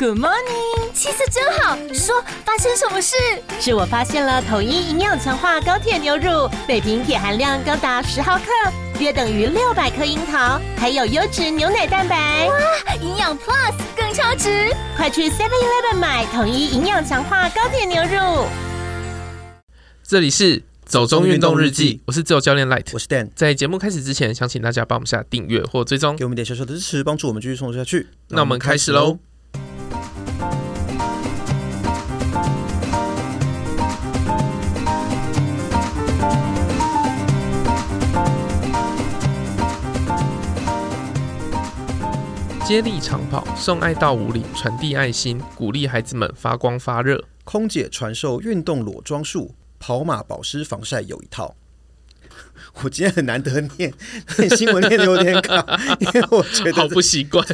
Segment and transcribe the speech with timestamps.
[0.00, 1.76] Good morning，气色真好。
[1.92, 3.14] 说发生什么事？
[3.60, 8.44] 是我发现了统一营养强化高铁牛乳，每瓶铁含量高达十毫克，
[8.98, 12.48] 约等于六百克樱桃，还有优质牛奶蛋白。
[12.48, 14.74] 哇，营养 Plus 更超值！
[14.96, 18.46] 快去 Seven Eleven 买统一营养强化高铁牛乳。
[20.02, 20.62] 这里是。
[20.86, 23.28] 走中运动日记，我是自由教练 Light，我是 Dan。
[23.36, 28.08] 在节目开始之前，想请大家帮我们下订阅或追踪，给我们点小小的支持，帮助我们继续创作下去。
[28.26, 29.18] 那我们开始喽。
[42.70, 47.20] 接力长跑，送爱到五里，传递爱心，鼓励孩子们发光发热。
[47.42, 49.52] 空姐传授运动裸妆术。
[49.80, 51.52] 跑马保湿防晒有一套。
[52.82, 53.92] 我今天很难得念
[54.38, 55.64] 念 新闻念的有点卡，
[55.98, 57.44] 因为我觉得好不习惯。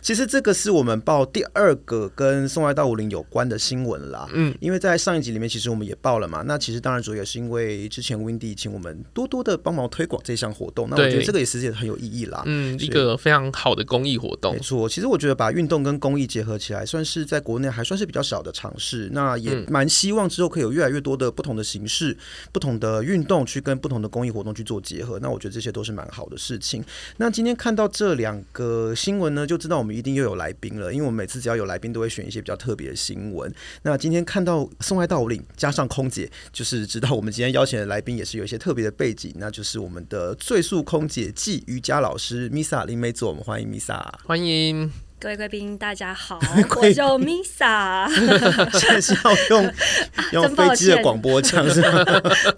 [0.00, 4.28] 其实这个是我们报第二个跟送爱到武岭有关的新闻啦。
[4.32, 6.42] 嗯，因为在上一集里面，其实我们也报了嘛。
[6.46, 10.88] 那其实当然主要也是因为之前 Windy 请我们多多的帮忙推广这项活动。
[10.88, 12.42] 那我觉得这个也实际很有意义啦。
[12.46, 14.54] 嗯，一个非常好的公益活动。
[14.54, 19.08] 没错，其实我觉得把运动跟公益结合起来，算是在国内还算是比较小的尝试。
[19.12, 22.16] 那也蛮希望之后可以有越来越多的不同的形式、
[22.52, 26.84] 不同的运动去跟不同的公益活动去做结合，那我觉得这些都是蛮好的事情。
[27.18, 33.52] 那今天看到这两个新闻呢，就知道我们一定又有来宾了，因为我们每次只要有来宾，都会选一些比较特别的新闻。
[33.82, 45.05] 那今天看到送爱到武岭加上空姐，就是知道我们今天邀请的来宾也是有一些特别的背景，那就是我们的最速空姐暨瑜伽老师 Misa 林美佐，我们欢迎 Misa，欢迎。
[45.26, 46.38] 各位贵宾，大家好，
[46.80, 48.08] 我叫 Misa。
[48.78, 49.74] 现在是要用
[50.30, 52.04] 用飞机的广播腔是吗？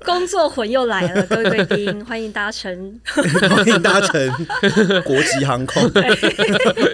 [0.04, 4.30] 工作魂又来了，各位贵宾，欢迎搭乘，欢迎搭乘
[5.02, 5.82] 国际航空，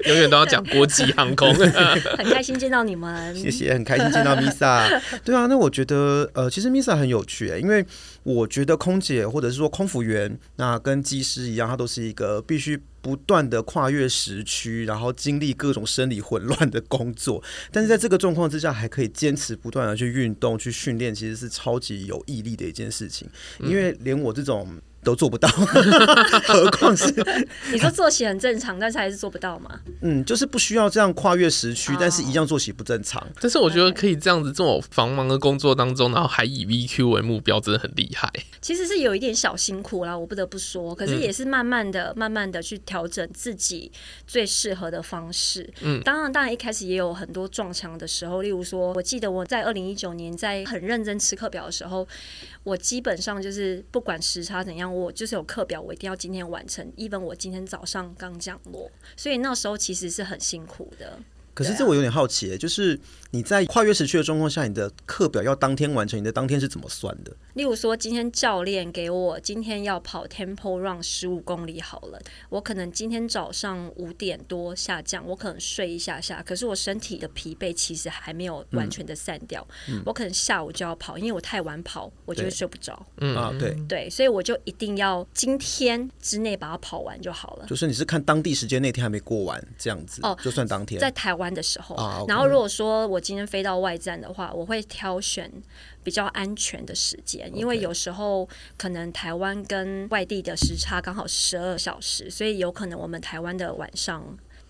[0.06, 1.52] 永远都要讲国际航空。
[1.52, 5.00] 很开心见到你们，谢谢，很开心见到 Misa。
[5.24, 7.84] 对啊，那我觉得呃，其实 Misa 很有趣，因为
[8.22, 12.80] 我觉得空姐或者是说空服员，那跟机师一样，他都是一个必须。
[13.04, 23.28] 不断的跨越时区，然后经历各种生理混乱的工作，但是在这个状况之下，还可以坚持不断的去运动、去训练，其实是超级有毅力的一件事情。
[23.60, 24.80] 因为连我这种。
[25.04, 25.48] 都做不到，
[26.48, 27.14] 何况是
[27.70, 29.78] 你说作息很正常，但是还是做不到吗？
[30.00, 33.24] 嗯，就是不需要这样跨越时区，但是一样作息不正常。
[33.40, 38.30] 但是我觉得可以这样子，这种繁忙的工作当中，然后还以 VQ 为目标，真的很厉害。
[38.60, 40.94] 其实是有一点小辛苦啦，我不得不说。
[40.94, 43.92] 可是也是慢慢的、慢慢的去调整自己
[44.26, 45.70] 最适合的方式。
[45.82, 48.40] 嗯，当然，当然一开始也有很多撞墙的时候。
[48.40, 52.06] 例如说，我记得我在二零一九年在很认真吃课表的时候，
[52.62, 54.93] 我基本上就是不管时差怎样。
[54.94, 56.90] 我就是有课表，我一定要今天完成。
[56.96, 61.18] even 我今天早上刚降落，所以那时候其实是很辛苦的。
[61.54, 62.98] 可是这我有点好奇，就是
[63.30, 67.32] 你在跨越时区的状况下，你的课表要当天完成，你的当天是怎么算的？
[67.54, 83.06] 例如说，今天教练给我今天要跑 tempo run 十五公里好了，我可能今天早上五点多下降，我可能睡一下下，可是我身体的疲惫其实还没有完全的散掉，嗯、我可能下午就要跑，因为我太晚跑，我就会睡不着。
[83.18, 83.74] 嗯啊，对。
[83.88, 87.66] 对，所以我就一定要今天之内把它跑完就好了。
[87.66, 91.00] 就是你是看当地时间那天还没过完这样子哦，就算当天。
[91.00, 95.50] 在台湾的时候，啊 okay、然后如果说我今天飞到外站的话，我会挑选。
[96.04, 98.46] 比较安全的时间，因为有时候
[98.76, 104.22] 可能台湾跟外地的时差刚好十二小时，所以有可能我们台湾的晚上，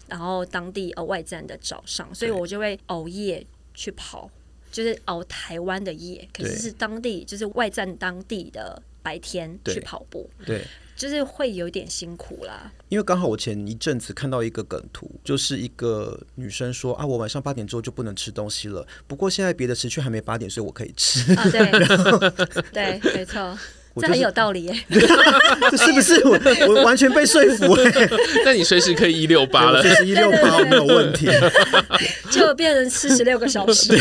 [0.07, 4.31] 然后当地呃外站的早上，所以我就会熬夜去跑，
[4.71, 10.31] 就是熬台湾的夜，可是是当地就是外站当地的白天去跑步。
[10.47, 10.65] 对。
[10.97, 21.35] 对就是会有点辛苦啦，因为刚好我前一阵子看到一个梗图，就是一个女生说啊，我晚上八点之后就不能吃东西了，不过现在别的时区还没八点，所以我可以吃。
[21.35, 21.71] 啊，对，
[22.73, 23.59] 对，没错。
[23.97, 24.85] 这很有道理耶，
[25.71, 28.09] 这是不是我我完全被说服哎？
[28.45, 31.29] 那你随时可以一六八了，随时一六八没有问题，
[32.29, 33.97] 就变成四十六个小时。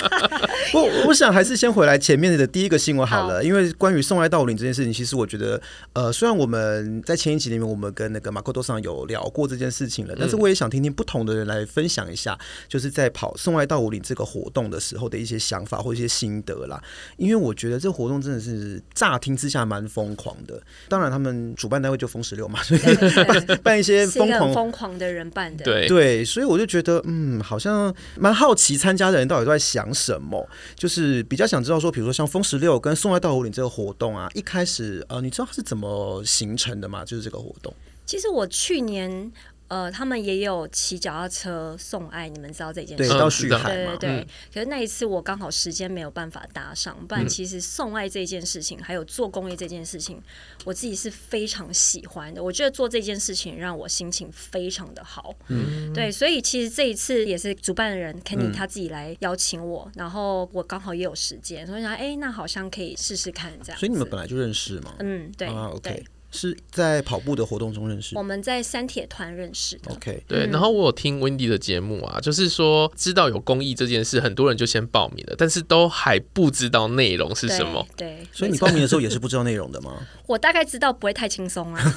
[0.74, 5.60] 我我想还是先回来前面的第一个新闻好了，因为关于送爱到五岭这件事情，其实我觉得
[5.92, 16.82] 呃，虽然我们在前一集里面我们跟那个马可多上有聊过这件事情了，但是我也想听听不同的人来分享一下，就是在跑送爱到五岭这个活动的时候的一些想法或一些心得啦。
[17.18, 19.20] 因为我觉得这个活动真的是乍。
[19.26, 22.80] 听之下蛮疯狂的，当然他们主办单位就风十六嘛，所以
[23.24, 37.04] 办办一些疯狂疯狂的人办的，对对，所以我就觉得嗯，好像蛮好奇参加的人到底都在想什么，就是比较想知道说，比如说像风十六跟送爱到湖岭这个活动啊，一开始呃，你知道它是怎么形成的吗？
[37.04, 37.74] 就是这个活动，
[38.04, 39.32] 其实我去年。
[39.68, 43.08] 呃，他们也有骑脚踏车送爱，你们知道这件事？
[43.08, 44.10] 对，到旭海对对对。
[44.20, 50.22] 嗯、可是那一次我刚好时间没有办法搭上，不然其实送爱这件事情，嗯、还有做公益这件事情，
[50.64, 52.42] 我自己是非常喜欢的。
[52.42, 55.34] 我觉得做这件事情让我心情非常的好。
[55.48, 63.78] 嗯，对，所以其实这一次也是主办的人 Kenny 他自己来邀请我，嗯、然后我刚好也有时间，所以想，哎、欸，那好像可以试试看这样。
[63.78, 64.94] 所以你们本来就认识吗？
[65.00, 65.48] 嗯，对。
[65.48, 66.04] 啊，OK。
[66.36, 69.92] 是在跑步的活动中认识，我们在三铁团认识的。
[69.92, 70.46] OK，对。
[70.46, 77.84] 然后我有听 Wendy 的节目啊，就是说知道有公益这件事，很多人就先报名了，但是都还不知道内容是什么。
[77.96, 80.06] 对，对，所以你报名的时候也是不知道内容的吗？
[80.28, 81.82] 我大概知道不会太轻松啊。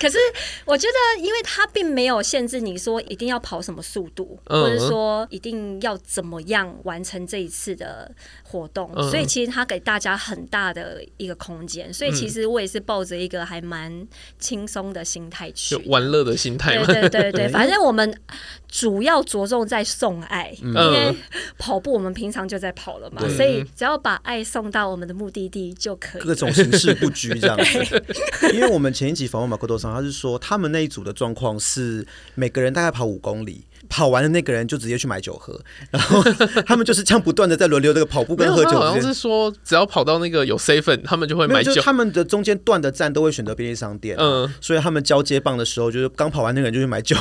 [0.00, 0.18] 可是
[0.64, 8.10] 我觉得，因为他并没有限制你说一定要跑什么速度，嗯、或者说一定要怎么样完成这一次的
[8.42, 11.73] 活动，嗯、所以其实他给大家很大的一个空间。
[11.92, 14.06] 所以其实我也是抱着一个还蛮
[14.38, 16.76] 轻松的心态去，玩乐的心态。
[16.84, 18.20] 对对对对， 反正我们
[18.68, 21.14] 主要着重在送爱，因为
[21.58, 26.22] 跑步我们平常就在跑了嘛，所以只要把爱送到我们的目的地就可以。
[26.22, 28.04] 各种形式不拘这样子。
[28.54, 33.64] 因为我们前一集访问马克多桑，他是说他们那一组的状况是每个人大概跑五公里。
[33.88, 35.60] 跑完的那个人就直接去买酒喝，
[35.90, 36.22] 然后
[36.66, 38.70] 他们就是这样不断的在轮流这个跑步跟喝酒。
[38.72, 41.80] 好像是说，只要跑到那个有 seven，他们就会买酒。
[41.82, 47.16] 他们的中间断的站都会选择便利商店，嗯，所以他们交接棒的时候，就是刚跑完那个人就去买酒。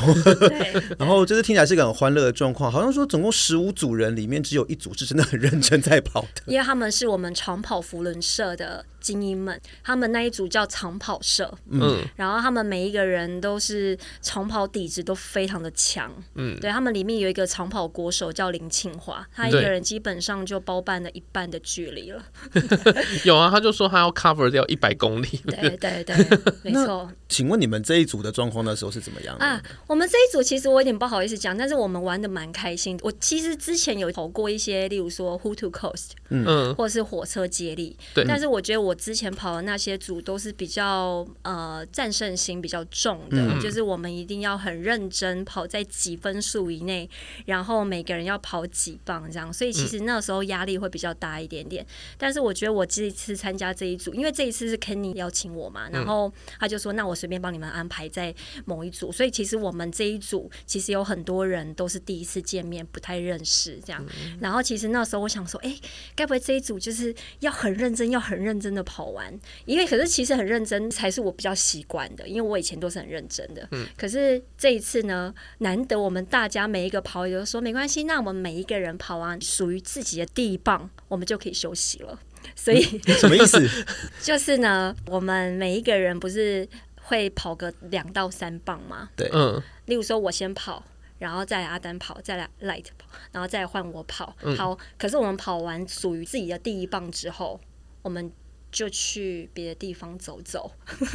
[0.97, 8.85] 然后就是听起来是一个很欢乐的状况，好像说总共十五组人里面只有一组是真的很认真在跑的，因为他们是我们长跑福轮社的。
[9.03, 22.23] 精英们，他们那一组叫长跑社，嗯，然后他们每一个人都是长跑底子都非常的强，嗯，对他们里面有一个长跑国手叫林庆华，他一个人基本上就包办了一半的距离了。
[23.25, 25.27] 有啊，他就说他要 cover 掉一百公里。
[25.45, 26.15] 对对对，
[26.63, 27.11] 没错。
[27.27, 29.61] 请问你们这一组的状况那时候是怎么样啊？
[29.87, 32.97] 我们这一组其实我有点不好意思讲，但是我们玩的蛮开心。
[33.03, 38.92] 我其实之前有跑过一些，例如说 Who to Coast，嗯，或者是火车接力，对，但是我觉得我。
[38.93, 47.09] 我之前跑的那些组都是比较呃战胜心比较重的，嗯、就是我们一定要很认真跑在几分数以内，
[47.47, 51.83] 然后每个人要跑几棒这样，所以其实那时候压力会比较大一点点。
[51.83, 51.87] 嗯、
[52.19, 58.31] 但是我觉得我这一次参加这一组，因为这一次是 Kenny 邀请我嘛，然后他就说那我随便帮你们安排在
[58.65, 64.05] 某一组，所以其实我们这一组其实有很多人都是第一次见面，不太认识这样。
[64.39, 65.75] 然后其实那时候我想说，哎，
[66.15, 68.82] 该不会这一组就是要很认真，要很认真的。
[68.83, 69.33] 跑完，
[69.65, 73.67] 因为可是其实很认真才是我比较习惯的，因为我以前都是很认真的。
[73.71, 82.19] 嗯，可是这一次呢，难得我们大家每一个跑友都说没关系，那我们每一个人跑完属于自己的第一棒，我们就可以休息了。
[82.55, 83.57] 所以、嗯、什么意思？
[84.21, 89.09] 就是呢，我们每一个人不是会跑个两到三棒吗？
[89.15, 89.61] 对，嗯。
[89.85, 90.83] 例如说，我先跑，
[91.19, 94.35] 然后再来阿丹跑，再来 Light 跑，然后再换我跑。
[94.41, 97.59] 嗯、好，可是我们跑完属于自己的第一棒之后，
[98.01, 98.31] 我们。
[98.73, 100.69] 就去别的地方走走。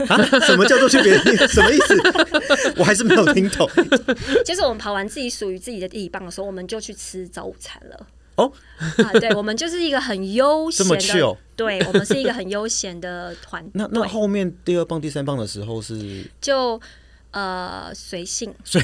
[0.08, 0.16] 啊？
[0.46, 1.48] 什么叫做去别的地方？
[1.48, 2.72] 什么意思？
[2.78, 3.68] 我还是没有听懂。
[4.46, 8.06] 就是我们跑完自己属于自己的第一棒的时候，我们就去吃早午餐了。
[8.36, 8.50] 哦，
[9.04, 13.72] 啊，对，我们就是一个很悠闲的，哦、对，我们是一个很悠闲的团队。
[13.74, 16.80] 那那后面第二棒、第三棒的时候是就。
[17.38, 18.82] 呃，随性，随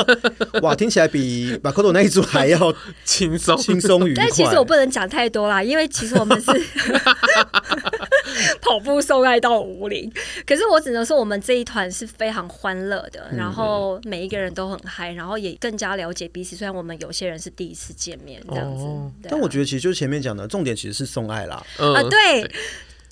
[0.62, 2.74] 哇，听起来比马可多那一组还要
[3.04, 4.24] 轻松 轻松愉快。
[4.24, 6.50] 但其实我不能讲太多啦，因为其实我们是
[8.62, 10.10] 跑步送爱到五零。
[10.46, 16.56] 可是我只能说，我们这一团是非常欢乐的，然后每一个人都很嗨，然后也更加了解彼此。
[16.56, 21.56] 虽然我们有些人是第一次见面，这样子，哦啊、但我觉得其实就是前面讲的重点，其实是送爱啦。
[21.76, 22.50] 啊、呃，对。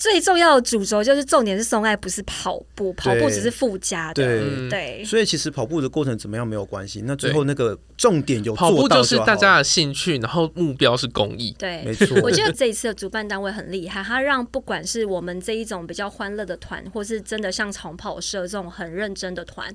[0.02, 4.14] 对最重要的主轴就是重点是送爱，不是跑步，跑步只是附加的。
[4.14, 11.54] 对，对，所以其实跑步的过程怎么样没有关系，那最后那个重点有跑步就是大家的兴趣，然后目标是公益。
[11.58, 12.18] 对，没错。
[12.22, 19.72] 我觉得这一次的主办单位很厉害，他让不管是我们这一种比较欢乐的团，或是真的像长跑社这种很认真的团。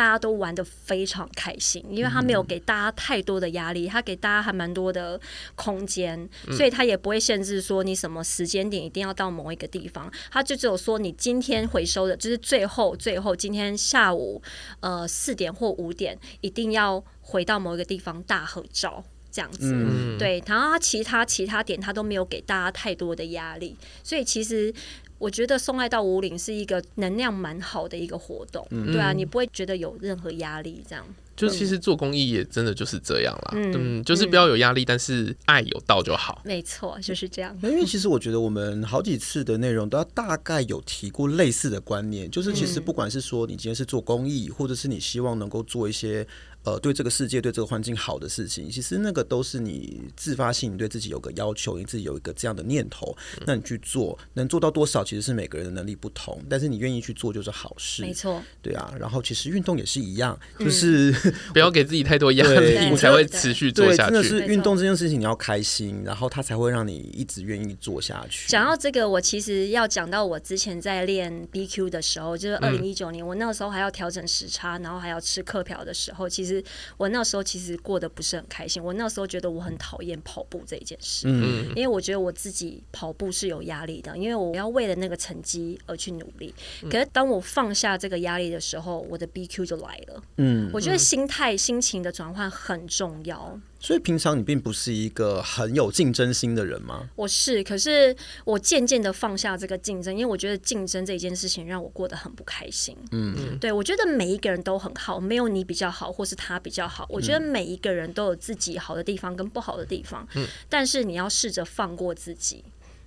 [0.00, 5.20] 大家都玩的非常开心，因为他没有给大家太多的压力，他给大家还蛮多的
[5.54, 14.40] 空间，所以他也不会限制说你什么时间点一定要到某一个地方，他就只有说你今天回收的，就是最后最后今天下午
[14.80, 24.72] 呃四点或五点一定要回到某一个地方大合照这样子，对，然后他其他其他点他都没有给大家太多的压力，所以其实。
[25.20, 31.04] 我觉得送爱到武岭是一个能量蛮好的一个活动，嗯、对啊，你不会觉得有任何压力这样。
[31.36, 36.42] 就其实做公益也真的就是这样啦，嗯，就是不要有压力，但是爱有到就好。
[36.44, 37.56] 没错，就是这样。
[37.62, 46.26] 因为其实我觉得我们好几次的内容都要大概有提过类似的观念，就是其实不管是说你今天是做公益，或者是你希望能够做一些。
[46.64, 58.92] 呃，对这个世界、对这个环境好的事情，其实那个都是你自发性，你对自己有个要求，你自己有一个这样的念头，那你去做，能做到多少，其实是每个人的能力不同，但是你愿意去做就是好事，没错，对啊。
[58.98, 64.12] 然后其实运动也是一样，就是、嗯、不要给自己太多压力，你才会持续做下去。
[64.12, 68.48] 真的是运动这件事情，你要开心，然后它才会让你一直愿意做下去。
[68.48, 76.49] 讲到这个，我其实要讲到我之前在练 BQ 的时候，就是二零一九年，我那个时候还要调整时差，然后还要吃课表的时候，其实
[76.98, 77.30] 我那时候。
[77.30, 86.52] 时候其实过得不是很开心，我那时候觉得我很讨厌跑步这一件事，嗯，因为我觉得我自己跑步是有压力的，因为我要为了那个成绩而去努力。
[86.90, 93.60] 可是当我放下这个压力的时候，我的 BQ 就来了，嗯，我觉得心态、心情的转换很重要。
[93.80, 97.08] 所以平常你并不是一个很有竞争心的人吗？
[97.16, 102.94] 我是，可是我渐渐的放下这个竞争，因为我觉得竞争这件事情让我过得很不开心。
[103.10, 107.06] 嗯，对，我觉得每一个人都很好，没有你比较好，或是他比较好。
[107.08, 110.28] 我觉得每一个人都有自己好的地方跟不好的地方。
[110.34, 112.62] 嗯，但是你要试着放过自己。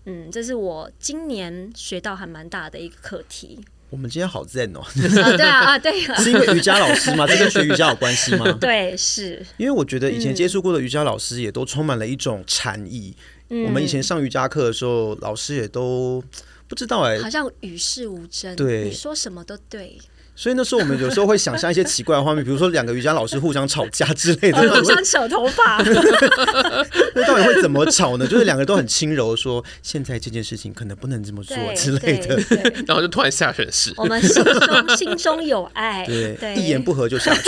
[0.06, 3.60] 嗯，这是我今年学到还蛮大的一个课题。
[3.94, 7.28] 我们今天好 zen 哦、啊，对啊啊，对，是因为瑜伽老师吗？
[7.28, 8.52] 这跟学瑜伽有关系吗？
[8.60, 13.16] 对，是因为我觉得以前接触过的瑜伽老师也都充满了一种禅意。
[13.50, 16.24] 嗯、我们以前上瑜伽课的时候，老师也都
[16.68, 20.00] 不知道哎、欸，好像与世无争，对，你说什么都对。
[20.36, 25.82] 所以那时候我们有时候会想象一些奇怪的画面，比如说两个瑜伽老师互相吵架之类的， 互相扯头发。
[27.16, 28.26] 那到底会怎么吵呢？
[28.26, 32.36] 就是两个人都很轻柔，说现在这件事情可能不能这么做之类的，
[32.88, 33.94] 然后就突然下拳式。
[33.98, 37.44] 我们心中心中有爱，对，对一言不合就下拳。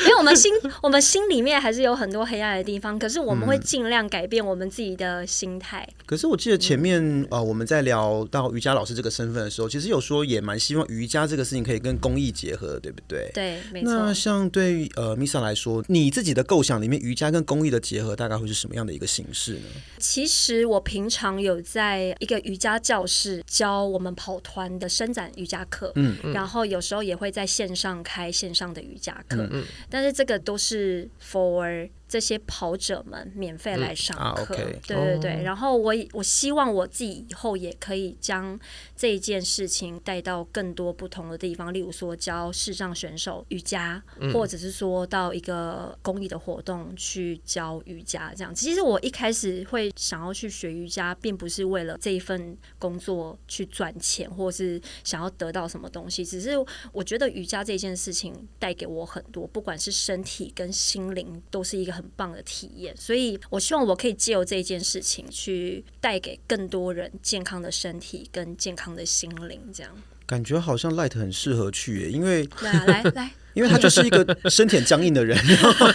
[0.00, 5.86] 因为我们心我们心里面还是有很多黑暗的地方，可是我们会尽量改变我们自己的心态。
[5.88, 13.30] 嗯、可是我记得前面啊、呃，我们在聊到瑜伽老师这个身份的时候，其实有说也蛮希望瑜伽这个事情可以跟公益结合，对不对？
[13.34, 13.92] 对，没错。
[13.92, 19.68] 那像对于呃 Misa 来说，你自己的构想里面，瑜伽跟公益的结合大概会是什么样的一个形式呢？
[19.98, 35.42] 其实我平常有在一个瑜伽教室教我们跑团的伸展瑜伽课，嗯，然后有时候也会在线上开线上的瑜伽课，嗯，嗯，但是这个都是 for 这些跑者们免费来上课，嗯啊 okay、对对对。
[35.42, 38.58] 然后我我希望我自己以后也可以将
[38.96, 48.32] 这一件事情带到更多不同的地方，例如说教视障选手瑜伽，嗯、或者是说到一个公益的活动去教瑜伽。
[48.36, 56.52] 这样，其实我一开始会想要去学瑜伽，并不是为了这一份工作去赚钱，或是想要得到什么东西，只是
[56.92, 62.04] 我觉得瑜伽这件事情带给我很多，不管是身体跟心灵，都是一个很。
[62.16, 69.92] 棒的体验，所以我希望我可以借由这件事情去带给更多人健康的身体跟健康的心灵，这样
[70.34, 73.30] 感觉好像 Light 很适合去耶，因为对啊，来来。
[73.54, 75.38] 因为他就是一个身体很僵硬的人，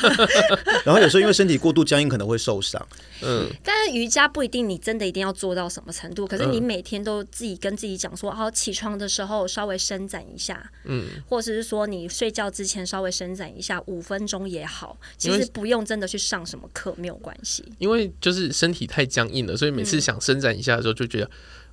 [0.85, 2.81] 然后有时候因为身体过度僵硬可能会受伤。
[3.21, 17.65] 嗯，但是瑜伽不一定你真的一定要做到什么程度，可是你每天都自己跟自己讲说，好，起床的时候稍微伸展一下，嗯，或者是说你睡觉之前稍微伸展一下五分钟也好，其实不用真的去上什么课没有关系。
[17.77, 21.29] 因为就是身体太僵硬了，所以每次想伸展一下的时候就觉得。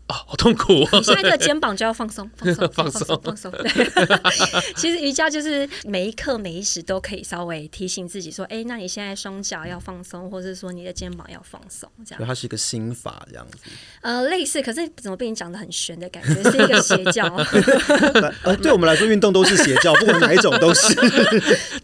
[0.07, 0.89] 啊、哦，好痛苦、哦！
[0.95, 3.51] 你现在这个肩膀就要放松，放松， 放松，放松。
[3.51, 3.69] 对，
[4.77, 12.25] 其实瑜伽就是每一刻每一时都可以稍微提醒自己说，哎、欸，那你现在双脚要放松，或者说你的肩膀要放松，这样。
[12.25, 13.59] 它是一个心法这样子。
[14.01, 17.27] 呃，类似，可是怎么被你讲的很玄的感觉，是一个邪教。
[18.45, 20.95] 呃，对我们来说，运动都是邪教，不管哪一种都是。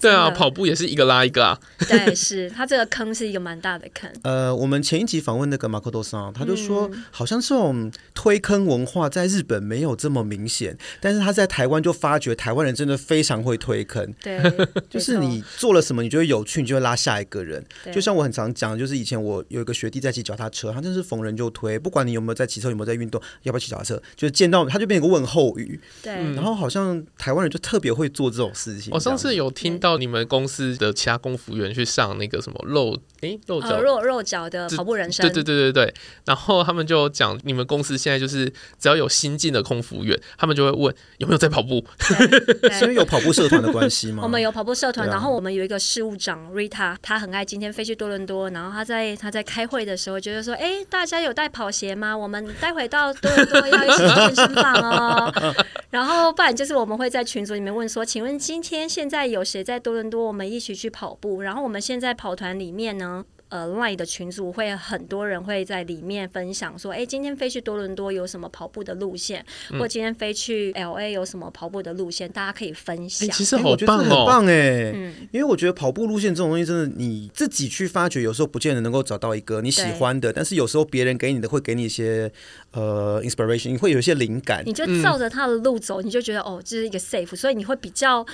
[0.00, 1.59] 对啊，跑步也是一个拉一个啊。
[1.88, 4.09] 对，是它这个坑是一个蛮大的坑。
[4.23, 7.91] 呃，我们前一集访问那个马可多桑，他就说，嗯、好像这种。
[8.14, 14.12] 推坑文化在日本没有这么明显，但是他在台湾就发觉台湾人真的非常会推坑。
[14.23, 14.40] 对，
[14.90, 17.64] 就是你做了什么，你觉得有趣，你就会拉下一个人。
[17.90, 25.81] 就像我很常讲，就是以前我有一个学弟在骑脚踏车，他真是逢人就推，不管你有没有在骑车，有没有在运动，要不要骑脚踏车，就是见到他就变一个问候语。
[26.02, 28.92] 对，然后好像台湾人就特别会做这种事情。
[28.92, 35.95] 我上次有听到你们公司的其他公服员去上那个什么露诶露脚肉肉脚的跑步人生，对对对对对，
[36.26, 38.01] 然后他们就讲你们公司。
[38.02, 44.25] 现在就是只要有新进的空服员，他们就会问有没有在跑步，是因为有跑步社团的关系吗？
[44.25, 52.16] 我们有跑步社团，然后我们有一个事务长 Rita，她很爱今天飞去多伦多，然后她在她在开会的时候觉得说，哎、欸，大家有带跑鞋吗？
[52.16, 55.54] 我们待会到多伦多要一起去健身房哦。
[55.90, 60.26] 然后不然就是我们会在群组里面问说，请问今天现在有谁在多伦多？
[60.26, 61.42] 我们一起去跑步。
[61.42, 63.25] 然后我们现在跑团里面呢？
[63.52, 73.28] 呃，Line 的群组会很多人会在里面分享说，哎，今天飞去多伦多有什么跑步的路线，嗯、或今天飞去 LA 有什么跑步的路线，大家可以分享。
[73.28, 82.32] 其实好棒哦，很棒哎，嗯，因为我觉得跑步路线这种东西，真的你自己去发掘，有时候不见得能够找到一个你喜欢的，但是有时候别人给你的会给你一些
[82.73, 88.25] 呃 inspiration，你会有一些灵感，你就照着他的路走，嗯、你就觉得哦，这是一个 safe，所以你会比较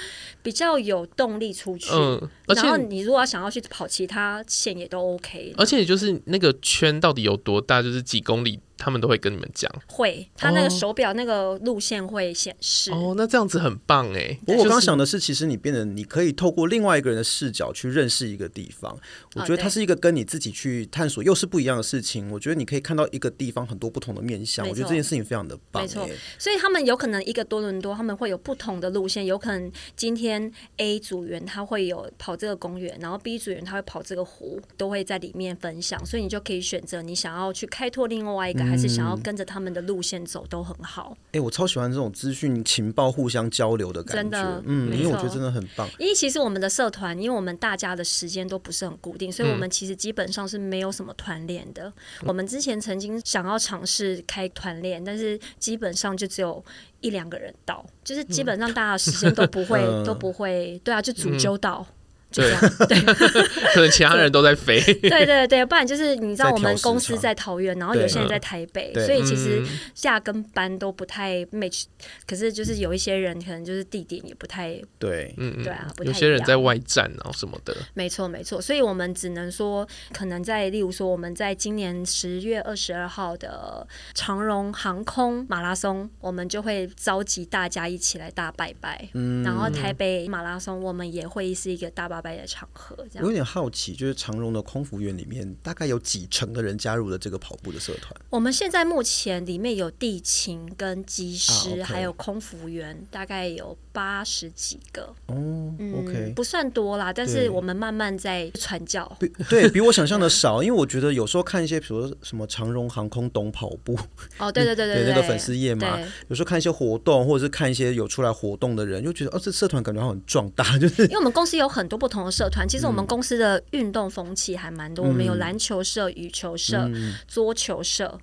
[0.43, 1.91] 比较有动力出去。
[1.93, 5.09] 嗯，然后你如果要想要去跑其他线，也都。
[5.09, 8.61] OK，而且就是那个圈到底有多大，就是几公里。
[8.79, 12.93] 他们都会跟你们讲，会，他那个手表那个路线会显示。
[12.93, 14.39] 哦，那这样子很棒哎。
[14.47, 18.97] 不过我刚想的是，其实你变得你可以透过另外一个人的视角去认识一个地方。
[19.35, 22.31] 我觉得它是一个跟你自己去探索又是不一样的事情。
[22.31, 24.67] 我觉得你可以看到一个地方很多不同的面向。
[24.69, 25.83] 我觉得这件事情非常的棒。
[25.83, 26.09] 没错，
[26.39, 29.27] 所以他们有可能一个多伦多，他们会有不同的路线。
[29.27, 36.05] 有可能今天 A 组员他会有跑这个公园，然后 B 组员他会跑这个湖，都会在里面分享。
[36.07, 38.68] 所以你就可以选择你想要去开拓另外一个。
[38.69, 41.17] 还是想要跟着他们的路线走都很好。
[41.29, 44.23] 哎、欸，我超喜欢这种资讯情报互相交流的感觉。
[44.23, 45.89] 真的，嗯，因为我觉得真的很棒。
[45.99, 51.89] 因为其实我们的社团，因为我们大家的时间都不是很固定，所以我们其实基本上是没有什么团练的。
[52.21, 56.63] 嗯、我们之前曾经想要尝试开团练，但是基本上就只有
[57.01, 61.87] 一两个人到，就是基本上大家的时间都不会、 嗯、都不会，对啊，就主揪到。
[61.89, 61.95] 嗯
[62.31, 63.01] 就这样，对，
[63.73, 64.79] 可能其他人都在飞。
[65.01, 71.85] 对对对，不然就是你知道，我们公司在桃园，然后有些人在台北，所以其实下跟班都不太 match。
[72.27, 77.75] 可是就是有一些人可能就是地点也不太对，嗯对啊，有些人在外站然后什么的。
[77.95, 89.09] 没错没错，所以我们只能说，可能在例如说，我们在今年十月二十二号的长荣航空马拉松，我们就会召集大家一起来大拜拜。
[89.15, 92.18] 嗯，然后台北马拉松，我们也会是一个大拜。
[92.21, 93.23] 白的场合，这样。
[93.23, 98.15] 我有点好奇，就是长荣的空服员里面，大概有几成的人加入了这个跑步的社团？
[98.31, 105.13] 我们现在目前里面有地勤跟机师，啊 okay、还有空服员，大概有八十几个。
[105.29, 109.11] 哦、嗯、，OK，不算多啦，但是我们慢慢在传教。
[109.21, 113.97] 对，对比我想象的少，因为我觉得有时候看一些，比如说什么长荣航空懂跑步，
[114.39, 122.09] 哦，对对对对，对， 那个粉丝页嘛，有时候看一些活动，或者是看一些有出来活动的人，就觉得哦，这社团感觉很壮大，就是因为我们公司有很多不。
[122.09, 125.05] 不同的社团，其实我们公司的运动风气还蛮多。
[125.05, 128.19] 嗯、我们有篮球社、羽球社、嗯、桌球社。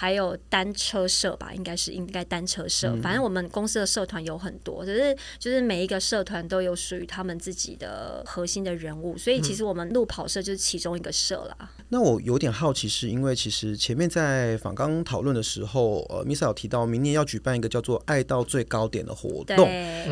[0.00, 2.96] 还有单车社吧，应该是应该单车社。
[3.02, 11.70] 反正我们公司的社团有很多，只是就是每一个社团都有属于他们自己的核心的人物，所以其实我们路跑社就是其中一个社啦。
[11.90, 19.68] 那我有点好奇，是因为其实前面在访刚讨论的时候，呃，Misa 有提到明年要举办一个叫做“爱到最高点”的活动。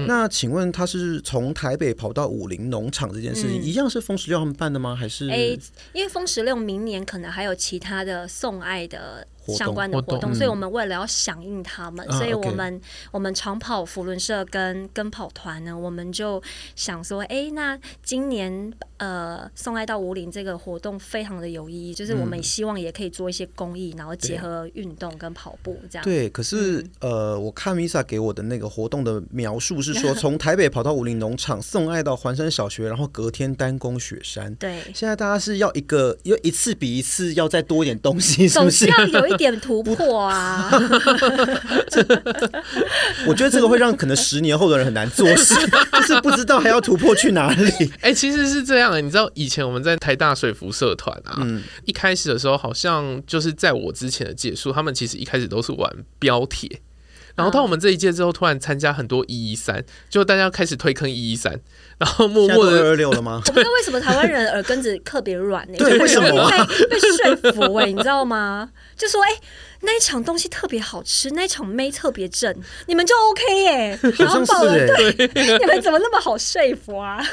[0.06, 4.94] 那请问他是从台北跑到武林农场这件事情，嗯、一样是风十六他们办的吗？
[4.94, 5.30] 还是？
[5.30, 5.56] 哎，
[5.94, 9.26] 因为风十六明年可能还有其他的送爱的。
[9.56, 12.80] 相关的活动，所以我们为了要响应他们，所以我们
[13.10, 16.42] 我们长跑扶轮社跟跟跑团呢，我们就
[16.76, 26.04] 想说，哎，那今年呃送爱到武林这个活动非常的有意义，就是我们希望也可以做一些公益，然后结合运动跟跑步这样。
[26.04, 34.54] 对，可是呃，我看 Misa 给我的那个活动的描述是说， 从台北跑到武林农场，送爱到环山小学，然后隔天单攻雪山。
[34.56, 38.84] 对，现在大家是要一个，要一次比一次要再多一点东西，是不是？
[38.86, 39.37] 总是要有一。
[39.38, 40.68] 点突破啊！
[43.26, 45.54] 我觉得这个会让可能十年后的人很难做事，
[45.92, 47.70] 就是不知道还要突破去哪里。
[48.02, 56.82] 哎、欸，其实是这样的、欸，你知道以前我们在台大水服社团啊，嗯、一开始的时候好像就是在我之前的结束，他们其实一开始都是玩标铁。
[57.38, 61.58] 然后到我们这一届之后，突然参加很多一一三，就大家开始推坑一一三，
[61.98, 63.40] 然后默默的二二六了吗？
[63.46, 65.78] 我不知道为什么台湾人耳根子特别软呢？
[65.78, 68.68] 对，为什么、啊、被被说服哎、欸，你知道吗？
[68.96, 69.40] 就说哎、欸，
[69.82, 72.52] 那一场东西特别好吃，那一场妹特别正，
[72.86, 77.24] 你们就 OK 哎、欸，然后爆了，对， 你们怎么那么好说服啊？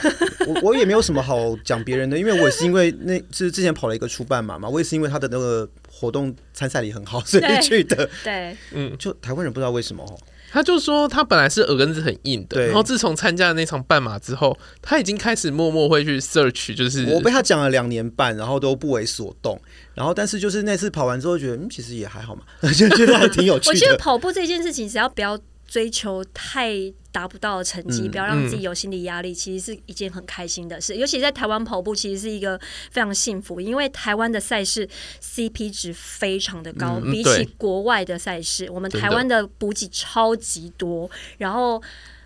[0.46, 5.68] 我我也没有什么好讲别人的，因为我也是因为那是之前跑了一个初半马嘛，我也是因为他的那个。
[5.98, 8.10] 活动参赛力很好， 所以去的。
[8.22, 10.20] 对，嗯，就台湾人不知道为什么哦，
[10.52, 19.60] 他就说他本来是耳根子很硬的，对然后自从参加了那场半马之后，他已经开始默默会去 search，就是我被他讲了两年半，然后都不为所动。
[19.94, 23.72] 然后，但是就是那次跑完之后，觉得嗯，其实也还好嘛， 就觉得还挺有趣的。
[23.72, 26.72] 我觉得跑步这件事情，只要不要追求太
[27.12, 30.96] 达不到的成绩，嗯、不要让自己有心理压力，嗯、其实是一件很开心的事。
[30.96, 32.60] 尤其在台湾跑步，其实是一个
[32.92, 34.88] 非常幸福，因为台湾的赛事
[35.22, 41.82] CP 值非常的高，嗯、比起国外的赛事，我们台湾的补给超级多，然后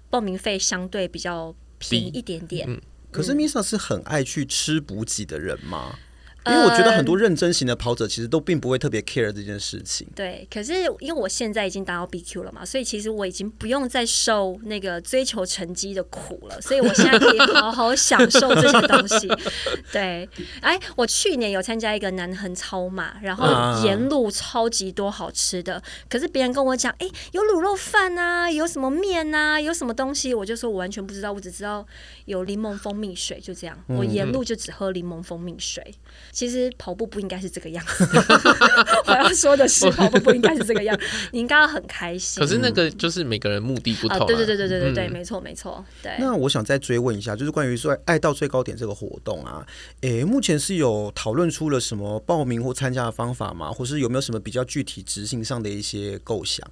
[0.10, 2.69] 报名费相对比较便宜一点点。
[2.69, 5.97] 嗯、可是 Misa 是很爱去吃补给的人吗？
[6.45, 10.08] 因为我觉得很多认真型的跑者其实都并不会特别 care 这件事情。
[10.15, 19.28] 对，可是因为我现在已经达到 BQ 了嘛，所以其实我已经不用再受那个追求成绩的苦了，所以我现在可以好好享受这些东西。
[19.91, 20.28] 对，
[20.62, 31.86] 哎，我去年有参加一个南横超马，然后沿路超级多好吃的，可是别人跟我讲，哎，有卤肉饭啊，有什么面啊，有什么东西，我就说我完全不知道，我只知道
[32.25, 35.93] 有柠檬蜂蜜水，就这样，我沿路就只喝柠檬蜂蜜水。
[36.31, 38.07] 其实跑步不应该是这个样子，
[39.07, 40.97] 我要说的是，跑步不应该是这个样，
[41.31, 42.41] 你应该要很开心。
[42.41, 45.83] 可是那个就是每个人目的不同，啊，对对对对对对对，嗯、没错没错。
[46.01, 49.65] 对，那我想再追问一下，就是关于说爱到最高点这个活动啊，
[50.01, 53.71] 诶，目前是有讨论出了什么报名或参加的方法吗？
[53.71, 56.65] 或是有没有什么比较具体执行上的一些构想？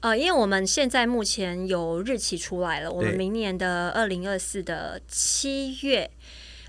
[0.00, 6.10] 呃，因为我们现在目前有日期出来了，我们明年的二零二四的七月。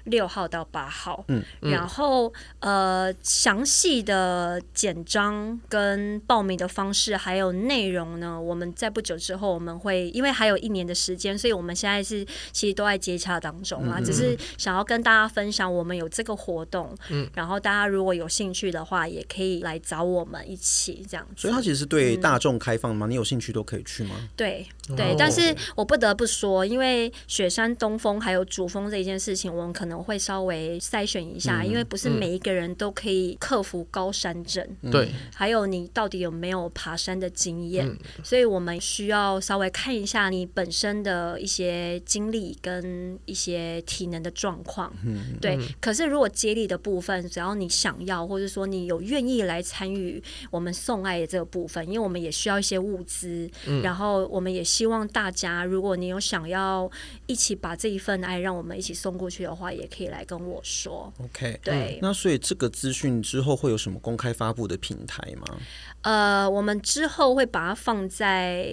[0.06, 21.44] 六号到八号，嗯，然后呃，详细的简章跟报名的方式还有内容呢，我们在不久之后我们会，因为还有一年的时间，所以我们现在是其实都在接洽当中啊，嗯、只是想要跟大家分享我们有这个活动，嗯，然后大家如果有兴趣的话，也可以来找我们一起这样子。
[21.44, 23.08] 所以它其实是对大众开放吗？
[23.08, 24.16] 嗯、你有兴趣都可以去吗？
[24.36, 29.93] 对对，哦、但是我不得不说，因为雪山东风还有主峰这一件事情，我们可能。
[30.02, 34.68] 会稍微筛选一下，因为不是每一个人都可以克服高山症。
[34.92, 37.96] 对，还有你到底有没有爬山的经验？
[38.24, 44.92] 所以我们需要稍微看一下你本身的一些经历跟一些体能的状况。
[45.40, 45.60] 对。
[45.80, 53.50] 可是如果接力的部分，只要你想要，或者说你有愿意来参与我们送爱的这个部分，因为我们也需要一些物资。
[53.84, 56.90] 然后我们也希望大家，如果你有想要
[57.28, 59.83] 一起把这一份爱让我们一起送过去的话，也。
[59.88, 62.00] 可以来跟我说，OK，对。
[62.02, 65.58] 那所以这个资讯之后会有什么公开发布的平台吗？
[66.02, 68.68] 呃，我们之后会把它放在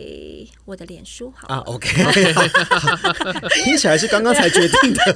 [0.65, 1.89] 我的脸书，好啊，OK。
[3.65, 5.13] 听起来是刚刚才决定的，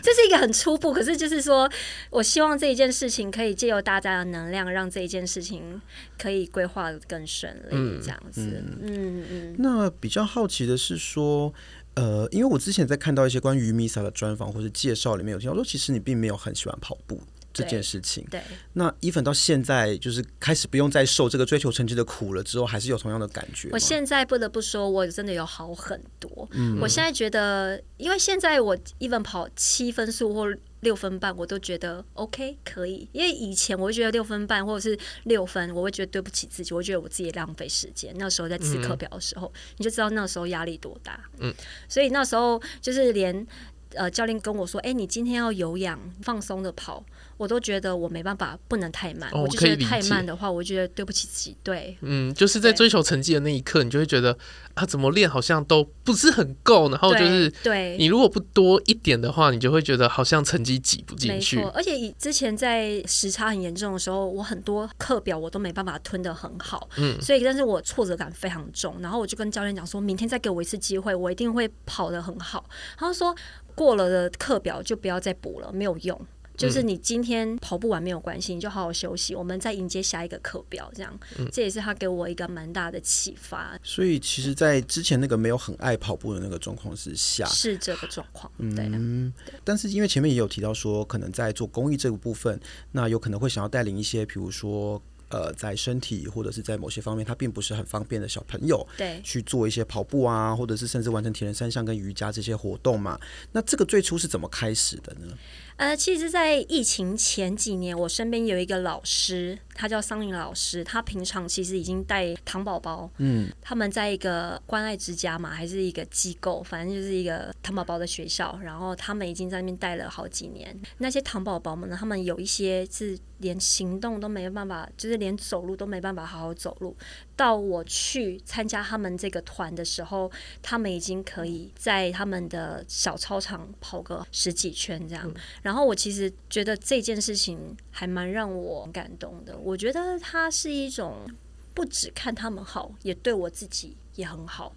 [0.00, 1.68] 这是一个很初步，可是就是说
[2.10, 5.80] 我希望这一件事情可以借由大家的能量，让这一件事情
[6.16, 8.42] 可以规划得更顺利，嗯、这样子。
[8.42, 8.86] 嗯嗯。
[8.86, 11.52] 嗯嗯，那比较好奇的是说。
[11.94, 17.20] 呃，因为我之前在看到一些关于 Misa 的专访或者介绍里面有听到说，其实你并没有很喜欢跑步
[17.52, 18.24] 这件事情。
[18.30, 18.40] 对。
[18.40, 23.68] 对，那 Even 到现在就是开始不用再受这个追求成绩的苦了之后，还是有同样的感觉。
[23.72, 26.48] 我现在不得不说，我真的有好很多。
[26.52, 26.78] 嗯。
[26.80, 30.52] 我现在觉得，因为现在我 Even 跑七分速或。
[30.82, 38.12] 六分半我都觉得 OK 可以，因为以前我会觉得六分半或者是六分，我会觉得对不起自己，我会觉得我自己浪费时间。
[38.18, 41.18] 那时候在吃课表的时候，嗯、你就知道那时候压力多大。
[41.38, 41.54] 嗯，
[41.88, 43.46] 所以那时候就是连
[43.94, 47.04] 呃教练跟我说：“哎、欸，你今天要有氧放松的跑。”
[47.38, 49.28] 我都觉得我没办法，不能太慢。
[49.32, 51.56] 哦、我就觉得太慢的话，我觉得对不起自己。
[51.64, 54.36] 对，嗯，就是在追求成绩的那一刻，你就会觉得
[54.74, 56.88] 啊，怎么练好像都不是很够。
[56.90, 61.56] 然后就是，对，你如果不多一点的话，你就会觉得好像成绩挤不进去。
[61.56, 66.88] 没错，而且以之前在时差很严重的时候，我很多课表我都没办法吞的很好。
[66.98, 68.94] 嗯，所以但是我挫折感非常重。
[69.00, 72.64] 然后我就跟教练讲说，明天再给我一次机会，我一定会跑得很好。
[72.96, 73.34] 他说
[73.74, 76.20] 过了的课表就不要再补了，没有用。
[76.54, 80.88] 就是你今天跑不完没有关系，你就好好休息，我们再迎接下一个课表。
[80.94, 83.76] 这样，嗯、这也是他给我一个蛮大的启发。
[83.82, 88.52] 所以，其实，在之前那个没有很爱跑步的那个状况之下，是这个状况。
[88.76, 89.32] 对，嗯。
[89.64, 92.60] 但是，因为前面也有提到说，可能在做公益这个部分，
[92.92, 95.02] 那有可能会想要带领一些，比如说。
[95.32, 103.18] 呃，在身体或者是在某些方面，他并不是很方便的小朋友，对，去做一些跑步啊，或者是甚至完成铁人三项跟瑜伽这些活动嘛。
[103.52, 105.34] 那这个最初是怎么开始的呢？
[105.76, 120.78] 呃，其实，在疫情前几年，我身边有一个老师，他叫桑林老师，他平常其实已经带糖宝宝，嗯，他们在一个关爱之家嘛，还是一个机构，反正就是一个糖宝宝的学校，然后他们已经在那边带了好几年。
[120.98, 126.96] 那些糖宝宝们呢，他们有一些是连行动都没办法，就是连走路都没办法好好走路。
[127.34, 130.30] 到我去参加他们这个团的时候，
[130.60, 135.26] 他们已经可以在他们的小操场跑个十几圈这样。
[135.26, 139.56] 嗯然后我其实觉得这件事情还蛮让我感动的。
[139.62, 141.26] 我觉得它是一种
[141.74, 144.72] 不只看他们好，也对我自己也很好。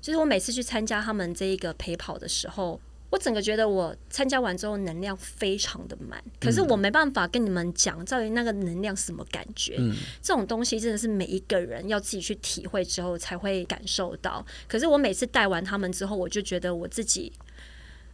[0.00, 6.20] 就是我每次去参加他们这一个陪跑的时候，我整个觉得我参加完之后能量非常的满。
[6.40, 9.76] 可是我没办法跟你们讲到底那个能量什么感觉。
[9.78, 14.44] 嗯，这种东西真的是每一个人要自己去体会之后才会感受到。
[14.66, 17.32] 可是我每次带完他们之后，我就觉得我自己。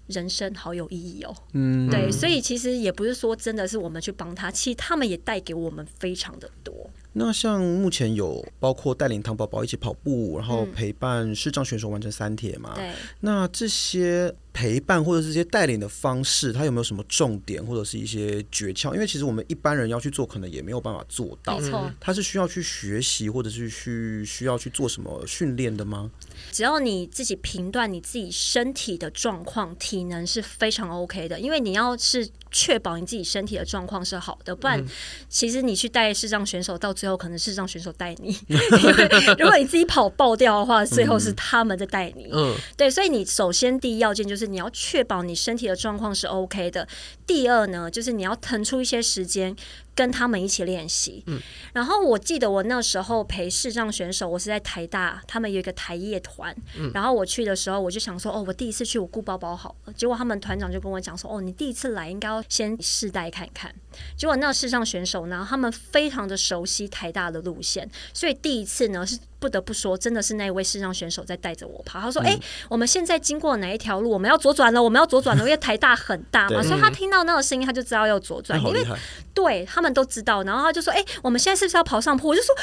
[0.08, 6.90] 人生好有意义哦，嗯，对，所以其实也不是说真的是我们去帮他，其实他们也带给我们非常的多。
[7.14, 12.74] 那像目前有包括带领糖宝宝一起跑步，然后陪伴视障选手完成三铁嘛？
[12.74, 14.34] 对，那这些。
[14.50, 18.92] 陪伴或者这些带领的方式，它有没有什么重点或者是一些诀窍？
[18.92, 21.56] 因为其实我们一般人要去做，可能也没有办法做到。
[21.60, 26.10] 没错，它是需要去学习，或者是去需要去做什么训练的吗？
[26.50, 31.38] 只要你自己评断你自己身体的状况，体能是非常 OK 的。
[31.38, 34.84] 因为你要是确保你自己身体的状况是好的，不然
[35.28, 38.36] 其实你去带视障选手，到最后可能是让选手带你。
[39.38, 42.28] 如果你自己跑爆掉的话，最后是他们在带你。
[42.32, 44.48] 嗯，对，所以你首先第一要件就是。
[44.48, 46.88] 你要确保你身体的状况是 OK 的。
[47.26, 49.54] 第二呢，就是你要腾出一些时间。
[49.98, 51.40] 跟他们一起练习，嗯，
[51.72, 59.92] 然后我记得我那时候陪视障选手，我是在台大，他们有一个台业团，嗯，然后我去的时候，我就想说，哦，我第一次去，我顾包包好了。
[59.94, 63.74] 结果他们团长就跟我讲说，哦，你第一次来，应该要先试戴看看。
[64.16, 72.00] 结果那个视障选手呢，他们非常的熟悉台大的路线，所以第一次呢是不得不说，真的是那位视障选手在带着我跑。
[72.00, 74.08] 他说，哎，嗯，我们现在经过哪一条路？
[74.08, 78.86] 我们要左转了，我们要左转了，因为台大很大嘛， 所以他听到那个声音，他就知道要左转，因为
[79.34, 79.88] 对他们。
[79.88, 82.54] 都知道，然后他就说：“哎、欸，我们现在是不是要跑上坡？”我就说：“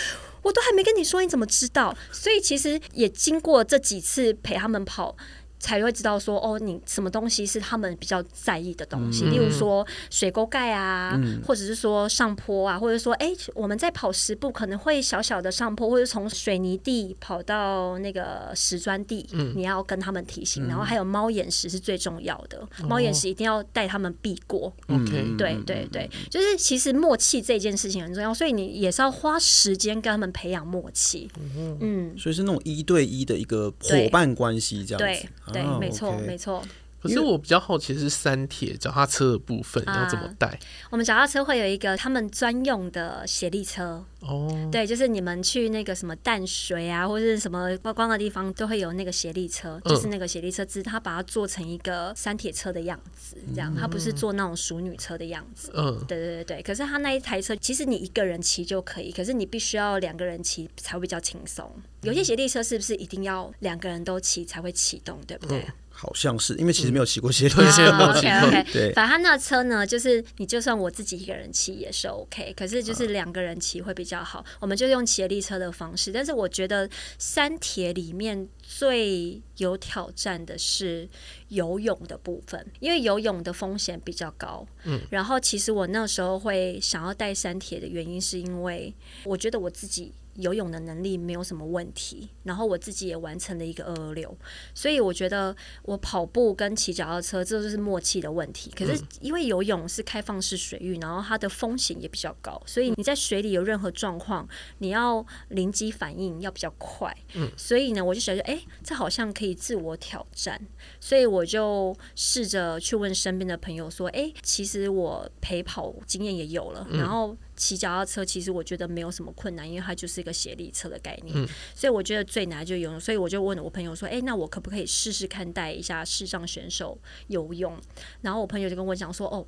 [0.44, 5.18] 我都还没跟你说，你怎么知道？”所以其实也经过这几次陪他们跑。
[5.66, 20.68] 才会知道说哦，你什么东西是他们比较在意的东西，嗯、例如说水沟盖啊，嗯、或者是说上坡啊，或者说哎，我们在跑十步可能会小小的上坡，或者从水泥地跑到那个石砖地，嗯、你要跟他们提醒。
[20.68, 24.72] 嗯、然后还有猫眼石是最重要的，嗯、猫眼石一定要带他们避过。
[24.88, 31.28] OK，对对对，就是其实默契这件事情很重要，所以你也是要花时间跟他们培养默契。
[31.40, 35.28] 嗯，嗯，所以是那种一对一的一个伙伴关系这样子。
[35.52, 35.55] 对。
[35.56, 36.62] 对，没错，没错。
[37.08, 40.48] 可是我比较好奇的是三铁脚踏车的部分要怎么带？
[40.48, 40.58] 啊？
[40.92, 55.72] 我们脚踏车会有一个他们专用的斜力车哦，对，就是你们去那个什么淡水啊，或者是什么观光的地方，都会有那个斜力车，嗯、就是那个斜力车，只是他把它做成一个三铁车的样子，这样，它不是做那种熟女车的样子。
[55.76, 56.62] 嗯，对对对对。
[56.64, 61.72] 可是他那一台车，其实你一个人骑就可以，可是你必须要两个人骑才会比较轻松。
[62.02, 65.60] 有些斜力车是不是一定要两个人都骑才会启动，对不对？
[65.60, 67.90] 嗯好像是，因为其实没有骑过协力车。
[67.90, 74.44] OK OK， 对，反正他那车呢，就是你就算我自己一个人骑也是 OK，可是就是两个人骑会比较好。
[74.60, 81.08] 我们就用协力车的方式，但是我觉得三铁里面最有挑战的是
[81.48, 84.68] 游泳的部分，因为游泳的风险比较高。
[84.84, 90.12] 嗯，然后其实我那时候会想要带三铁的原因，是因为我觉得我自己。
[90.36, 94.38] 游泳的能力没有什么问题，然后我自己也完成了一个二二六，
[94.74, 98.72] 所以我觉得我跑步跟骑脚踏车这就是默契的问题。
[98.76, 104.48] 可是因为游泳是开放式水域，然后它的风险也比较高，所以你在水里有任何状况，
[104.80, 107.16] 你要临机反应要比较快。
[107.34, 110.60] 嗯，所以呢，我就想说，哎，这好像可以自我挑战，
[111.00, 117.36] 所以我就试着去问身边的朋友说，哎，其实我陪跑经验也有了，然后。
[117.56, 123.00] 骑脚踏车其实我觉得没有什么困难，因为它就是一个协力车的概念，嗯、所以我觉得最难就游泳。
[123.00, 127.80] 所以我就问了我朋友说：“哎，那我可不可以试试看带一下视障选手游泳？”
[128.22, 129.46] 然后我朋友就跟我讲说：“哦，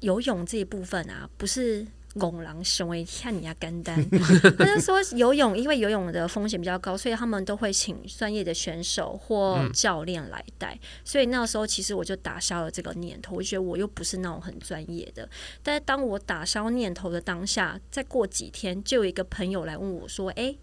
[0.00, 1.86] 游泳这一部分啊，不是。”
[2.18, 3.96] 拱狼雄为看你要干单，
[4.58, 10.74] 他就说游泳，因为游泳的风险比较高，所以他们都会请专业的选手或教练来带。
[10.74, 15.28] 嗯、所以那时候其实我就打消了这个念头，我觉得我又不是那种很专业的。
[15.62, 20.54] 但是当我打消念头的当下，再过几天就有一个朋友来问我说：“哎，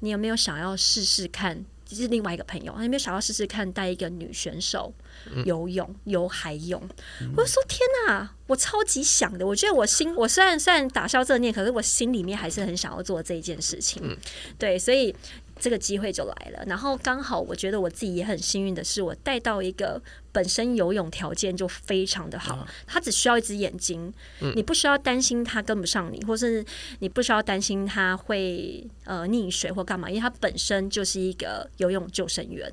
[0.00, 4.92] 你有没有想要试试看就是另外一个朋友，有没有想要试试看带一个女选手
[5.44, 6.82] 游泳、嗯、游海泳？
[7.36, 9.46] 我就说天哪，我超级想的。
[9.46, 14.02] 我觉得我心，我虽然虽然打消这个念，可是我心里面还是很想要做这一件事情。
[14.04, 14.16] 嗯、
[14.58, 15.14] 对，所以。
[15.58, 24.12] 这个机会就来了，然后刚好我觉得我自己也很幸运的是，我带到一个本身游泳条件就非常的好，他只需要一只眼睛，
[24.54, 26.62] 你不需要担心他跟不上你，或是
[26.98, 32.70] 你不需要担心他会呃溺水或干嘛，因为他本身就是一个游泳救生员，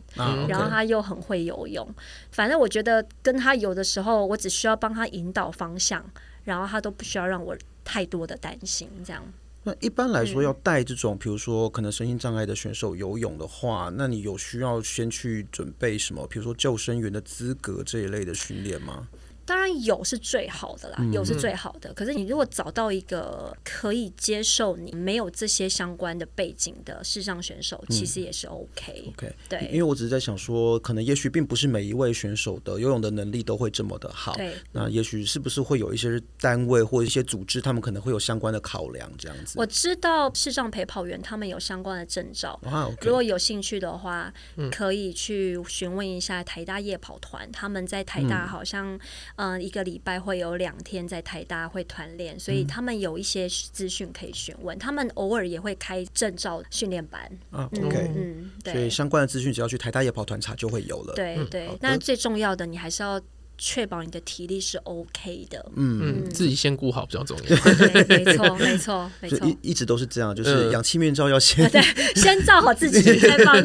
[0.49, 1.87] 然后他又很会游泳，
[2.31, 6.03] 反正我觉得跟他游的时候，我只需要帮他引导方向，
[6.43, 9.23] 然后他都不需要让我太多的担心，这样。
[9.65, 16.27] 那一般来说，要带这种，比如说可能身心障碍的选手游泳的话，那你有需要先去准备什么？
[16.27, 19.07] 比如说救生员的资格这一类的训练吗？
[19.45, 21.89] 当然有是最好的啦，有是最好的。
[21.89, 29.03] 嗯、可是你如果找到一个可以接受你没有这些相关的背景的视障选手，其实也是 OK。
[29.07, 34.33] OK，、嗯、对，因为我只是在想说，可能也许并不是每一位选手的游泳的能力都会这么的好。
[34.35, 39.59] 对，那也许是不是会有一些单位或一些组织，他们可能会有相关的考量这样子。
[39.59, 44.33] 我知道视障陪跑员他们有相关的证照，啊 okay、如果有兴趣的话，
[44.71, 48.99] 可以去询问一下台大夜跑团，他们在台大好像、
[49.35, 49.53] 嗯。
[49.53, 54.77] 嗯，一个礼拜会有两天在台大会团练，所以他们有一些资讯可以询问。
[54.77, 57.69] 他们偶尔也会开证照训练班啊。
[57.83, 61.13] OK，嗯，对，所以相关的资讯只要去台大夜跑团查就会有了。
[61.15, 63.19] 对对，那最重要的，你还是要。
[63.57, 67.55] 确保你的体力是 OK 的，嗯，自己先顾好比较重要。
[67.55, 71.81] 对， 没错，没错，没错，一一直都是这样，就是氧气面罩要先对，
[72.15, 73.55] 先罩好自己 再放。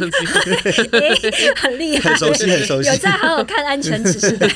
[1.57, 2.89] 很厉害，很熟悉，很熟悉。
[2.89, 4.49] 有在好好看安全指示牌，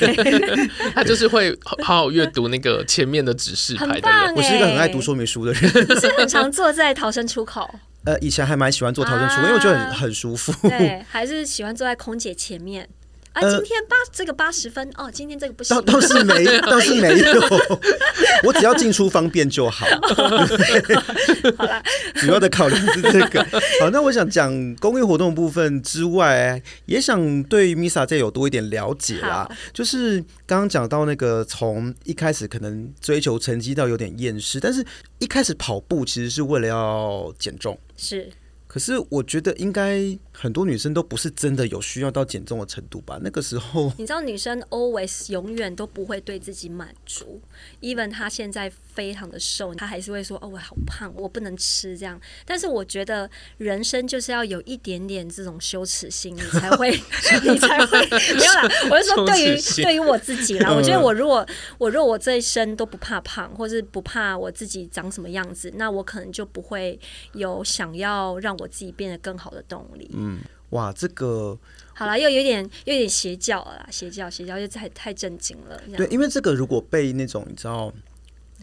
[0.95, 4.35] 他就是会好好阅读那个前面的指示牌的人。
[4.35, 5.61] 我是一个很爱读说明书的人。
[5.99, 7.69] 是很常坐在逃生出口？
[8.05, 10.53] 呃，以前还蛮喜欢坐逃生出口，因为我觉得很很舒服。
[10.67, 12.87] 对，还是喜欢坐在空姐前面。
[13.33, 17.41] 啊，今天八这个八十分哦，今天这个不行，倒倒是没， 倒是没有，
[18.45, 19.85] 我只要进出方便就好。
[21.57, 21.81] 好啦，
[22.15, 23.43] 主要的考虑是这个。
[23.79, 29.49] 好，那我想讲公益活动部分之外，也想对 Misa 再有多一点了解啦。
[29.73, 34.85] 就是刚刚讲到那个，从一开始可能追求成绩到有点厌世，但是
[35.17, 38.29] 一开始跑步其实是为了要减重，是。
[38.73, 43.19] 可是我觉得应该很多女生都不是真的有需要到减重的程度吧？
[43.21, 47.39] 那个时候，你知道女生 always 永远都不会对自己满足
[47.81, 56.89] ，even 她现在非常的瘦，她还是会说：“哦，我好胖，我不能吃这样。”但是我觉得人生就是要有一点点这种羞耻心，你才会，
[57.45, 58.01] 你才会
[58.33, 58.67] 没有啦。
[58.89, 61.45] 我是说，对于对于我自己啦，我觉得我如果
[61.77, 66.99] 我如果我这一生都不怕胖，或是不怕我自己长什么样子，那我可能就不会
[67.33, 68.62] 有想要让我。
[68.63, 70.09] 我自己变得更好的动力。
[70.13, 71.57] 嗯，哇，这个
[71.93, 75.81] 好了，又有点又有点邪教了啦，邪教邪教又太太震惊了。
[75.97, 77.93] 对，因为这个如果被那种你知道，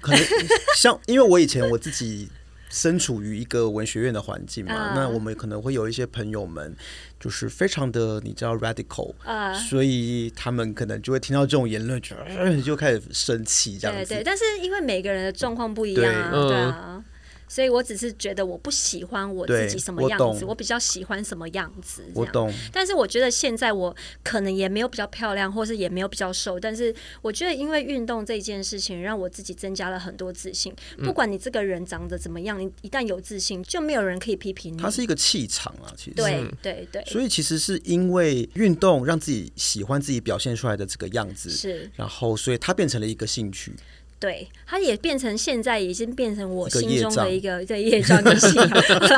[0.00, 0.20] 可能
[0.74, 2.28] 像因为我以前我自己
[2.70, 6.74] 身处于一个文学院的环境嘛，那我们可能会有一些朋友们
[7.18, 12.16] 就是非常的你知道 radical 啊，所以他们可能就会听到这种言论，就
[12.62, 14.08] 就开始生气这样子。
[14.08, 17.04] 对对，但是因为每个人的状况不一样啊，对啊。
[17.50, 22.04] 所以我只是觉得我不喜欢我自己什么样子，我，我比较喜欢什么样子。
[22.14, 22.48] 我懂。
[22.72, 26.60] 但是我觉得现在我可能也没有比较漂亮，或是也没有比较瘦。
[26.60, 30.72] 但是我觉得因为运动这件事情，让我自己增加了很多自信。
[31.02, 34.78] 不管你这个人长得怎么样，你一旦有自信，就没有人可以批评你。
[34.78, 36.12] 它是一个气场啊，其实。
[36.12, 37.04] 对对对。
[37.04, 41.90] 所以其实是因为运动让自己喜欢自己表现出来的这个样子，是。
[41.96, 43.74] 然后，所以它变成了一个兴趣。
[44.20, 48.70] 对，它也变成现在已经变成我心中的一个对业障的信仰，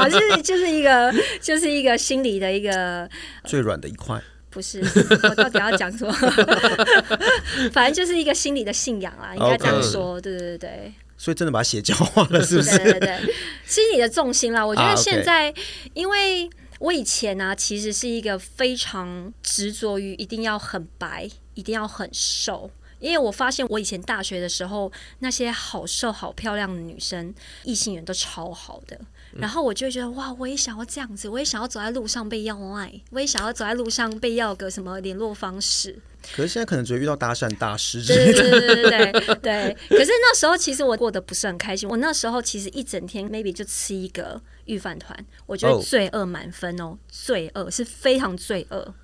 [0.08, 3.10] 就是 就是一个就是一个心理的一个
[3.44, 4.22] 最软的一块。
[4.48, 4.80] 不是，
[5.24, 6.12] 我到底要讲什么？
[7.72, 10.20] 反正就是一个心理的信仰啦，应该这样说。
[10.20, 10.92] 对对对。
[11.16, 12.76] 所以真的把它邪教化了，是不是？
[12.78, 13.34] 对对对，
[13.66, 14.64] 心理的重心啦。
[14.64, 15.56] 我觉得现在，啊 okay、
[15.94, 22.70] 因为我以前呢、啊，其实是一个非常执着于一定要很白，一定要很瘦。
[23.02, 27.34] 因为我发现我以前大学的时候，那些好瘦好漂亮的女生，
[27.64, 28.98] 异性缘都超好的，
[29.32, 35.98] 然后我就会觉得哇，我也想要这样子，我也想要走在路上被要爱，我也想要走在路上被要个什么联络方式。
[36.36, 38.00] 可是现在可能只会遇到搭讪大师。
[38.04, 39.76] 对对对对对对。
[39.88, 48.94] 可是那时候其实我过得不是很开心，我那时候其实一整天 maybe 就吃一个御饭团，我觉得罪恶满分哦，罪恶是非常罪恶。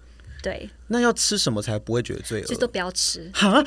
[0.43, 0.69] 对。
[0.89, 2.47] 那要吃什么才不会觉得罪恶？
[2.47, 3.31] 就都不要吃。
[3.35, 3.63] 哈，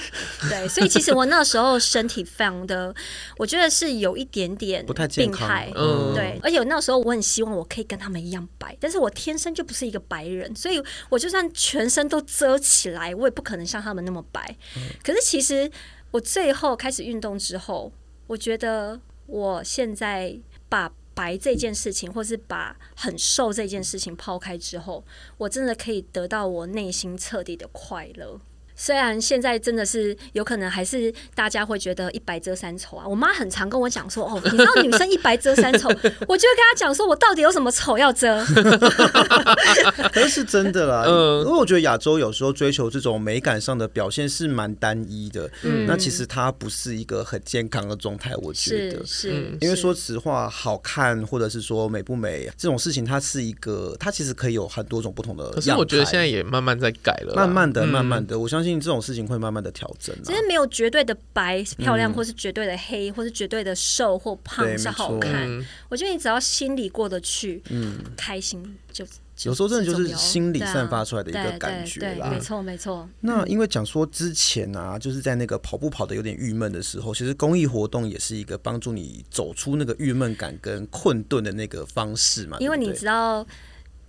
[0.49, 2.93] 对，所以其实我那时候身体非常的，
[3.37, 5.47] 我觉得是有一点点不太健康。
[5.75, 6.39] 嗯，对。
[6.41, 14.55] 而且我那时候我很希望我可以跟他们一样白，但是我天生就不是一个白人，所以我就算全身都遮起来，我也不可能像他们那么白。
[14.75, 14.81] 嗯。
[15.03, 15.69] 可是其实
[16.09, 17.91] 我最后开始运动之后，
[18.27, 20.91] 我觉得我现在把。
[21.21, 25.05] 白这件事情，或是把很瘦这件事情抛开之后，
[25.37, 28.41] 我真的可以得到我内心彻底的快乐。
[28.75, 35.87] 虽然现在真的是有可能还是大家会觉得一白遮三丑啊，我妈很常跟我讲说，哦，你知道女生一白遮三丑，
[36.27, 38.43] 我就会跟她讲说，我到底有什么丑要遮？
[40.11, 55.49] 可是是真的啦，因为我觉得亚洲有时候追求这种美感上的表现是蛮单一的，嗯，那其实它不是一个很健康的状态，我觉得是，是因为说实话，好看或者是说美不美这种事情，它是一个，它其实可以有很多种不同的。
[55.51, 58.81] 可是我觉得现在也慢慢在改了，慢慢的，慢慢的，我相信。
[58.81, 65.47] 这种事情会慢慢的调整，其实没有绝对的白漂亮，或是绝对的黑，嗯、或是绝对的瘦或胖是好看。
[65.87, 69.05] 我觉得你只要心里过得去，嗯，开心就，
[69.43, 72.31] 有时候真的就是心里散发出来的一个感觉啦。
[72.31, 73.07] 没错没错。
[73.19, 82.57] 那因为讲说之前啊，就是在那个跑步跑的有点郁闷的时候，其实公益活动也是一个帮助你走出那个郁闷感跟困顿的那个方式嘛。
[82.59, 83.45] 因为你知道。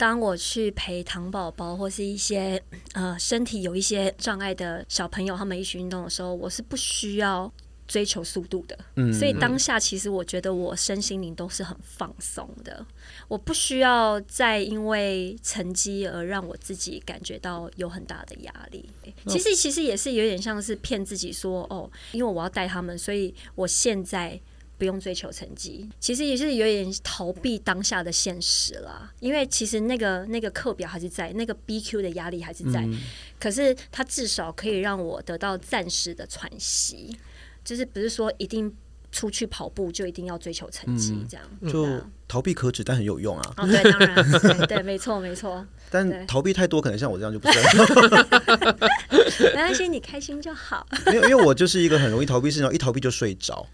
[0.03, 2.61] 当我去陪糖宝宝或是一些
[2.95, 7.49] 呃身体有一些障碍的小朋友，他们一起运动的时候，我是不需要
[7.87, 8.77] 追求速度的。
[8.97, 12.85] 嗯，所以当下其实我觉得我身心灵都是很放松的。
[13.29, 18.85] 我不需要再因为成绩而让我自己感觉到有很大的压力。
[19.29, 24.41] 其实其实也是有点像是骗自己说哦，因为我要带他们，所以我现在。
[24.83, 29.13] 不用追求成绩，其实也是有点逃避当下的现实啦。
[29.21, 32.81] 因为其实那个那个课表还是在，那个 BQ 的压力还是在。
[32.81, 32.99] 嗯、
[33.39, 37.17] 可是它至少可以让我得到暂时的喘息，
[37.65, 38.75] 就是不是说一定
[39.13, 41.47] 出去跑步就一定要追求成绩这样。
[41.61, 41.87] 嗯、就
[42.27, 43.55] 逃避可耻，但很有用啊。
[43.59, 45.65] 哦，对，当然，对，对，没错，没错。
[45.91, 47.61] 但逃避太多，可能像我这样就不是。
[49.47, 50.85] 没关系，你开心就好。
[51.07, 53.65] 没有，因为我就是一个很容易逃避事情，一逃避就睡着。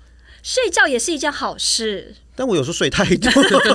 [0.42, 3.30] 睡觉也是一件好事，但我有时候睡太多，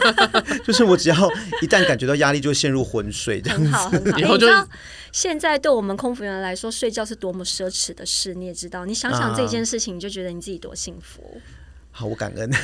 [0.65, 1.15] 就是我只要
[1.61, 3.65] 一旦感觉到压力，就会陷入昏睡这样子。
[3.65, 4.17] 很好，很好。
[4.33, 4.67] 你知道
[5.11, 8.85] 现在对我们空服员来说，睡觉是多么奢侈的事，你也知道。
[8.85, 11.41] 你想想这件事情，你就觉得你自己多幸福。
[11.95, 12.51] 好，我感恩。
[12.53, 12.59] 啊、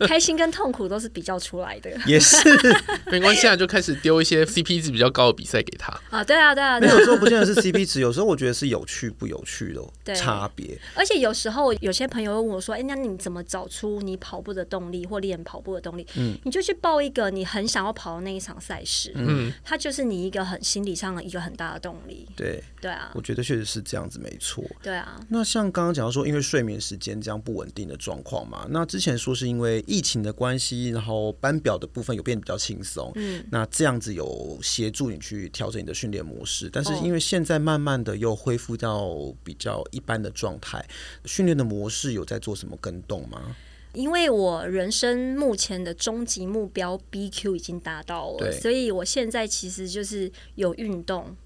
[0.08, 2.36] 开心跟痛苦都是比较出来的， 也是
[3.12, 6.24] 没关系啊，就开始丢一些 CP 值比较高的比赛给他啊。
[6.24, 6.80] 对啊，对啊。
[6.80, 10.78] 有时候不见得是 CP 值，有时候我觉得是有趣不有趣的差别。
[10.94, 22.26] 而且有时候有些朋友问我说：“哎、欸，那你怎么找出你跑步的动力或练跑步的动力？”嗯，你就去报一个你很想要跑的那一场赛事，嗯，它就是你一个很心理上的一个很大的动力。
[22.34, 24.64] 对，对啊，我觉得确实是这样子，没错。
[24.82, 25.20] 对啊。
[25.28, 36.70] 那像刚刚讲到说，因为睡眠时间这样不稳定的状况嘛，那之前说是因为疫情的关系，然后班表的部分有变得比较轻松，嗯，那这样子有协助你去调整你的训练模式。
[36.72, 40.84] 但是因为现在慢慢的又恢复到比较一般的状态，
[41.24, 43.56] 训练的模式有在做什么跟动吗？
[43.94, 51.36] 因为我人生目前的终极目标 BQ 已经达到了，所以我现在其实就是有运动，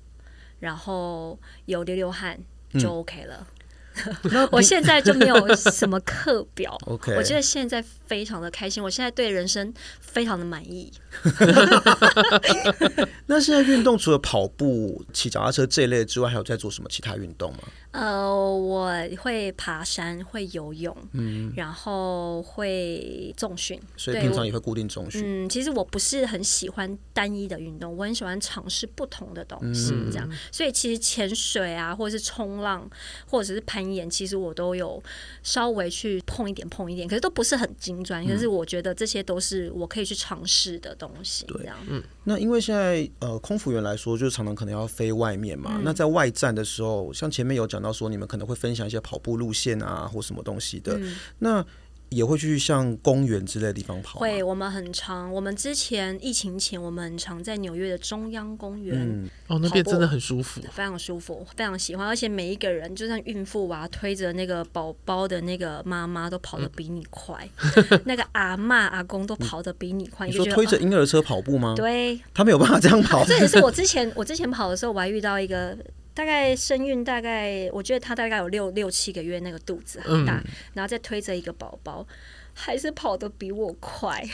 [0.60, 2.38] 然后有流流汗
[2.78, 3.48] 就 OK 了。
[3.50, 3.55] 嗯
[4.50, 6.76] 我现在就没有什么课表.
[6.86, 10.90] 我觉得现在非常的开心，我现在对人生非常的满意。
[13.26, 17.58] 那现在运动除了跑步、骑脚踏车这一类之外，还有在做什么其他运动吗？
[17.92, 18.92] 呃，我
[19.22, 25.22] 会爬山，会游泳，嗯，然后会重训，所以平常也会固定重训。
[25.24, 30.28] 嗯，其实我不是很喜欢单一的运动，我很喜欢尝试不同的东西，这样。
[30.30, 32.88] 嗯、所以其实潜水啊，或者是冲浪，
[33.26, 35.02] 或者是攀岩，其实我都有
[35.42, 41.44] 稍微去碰一点碰一点，可是都不是很精可是我觉得这些都是我可以去尝试的东西。
[41.46, 41.76] 对，这样。
[41.88, 45.72] 嗯，那因为现在呃，空服员来说，就是常常可能要飞外面嘛。
[45.74, 47.92] 嗯、那在外站的时候，像前面有讲到。
[47.96, 50.98] 说你们可能会分享一些跑步路线啊，或什么东西的。
[50.98, 51.64] 嗯、那
[52.10, 54.20] 也会去像公园之类的地方跑。
[54.20, 55.32] 会，我们很常。
[55.32, 58.96] 我们之前疫情前，我们很常在纽约的中央公园。
[58.96, 62.06] 嗯、哦，那边真的很舒服，非常舒服，非常喜欢。
[62.06, 67.48] 而且每一个人，就算孕妇啊，推着那个宝宝的那个妈妈，都跑得比你快。
[67.56, 70.26] 嗯、 那个阿嬷阿公都跑得比你快。
[70.26, 71.74] 你说推着婴儿车跑步吗？
[71.76, 73.24] 对，他没有办法这样跑。
[73.24, 75.76] 这也是我之前我之前跑的时候，我还遇到一个。
[76.16, 82.06] 大概身孕，大概我觉得她大概有六六七个月，那个肚子很大，嗯、然后再推着一个宝宝，
[82.54, 84.24] 还是跑得比我快。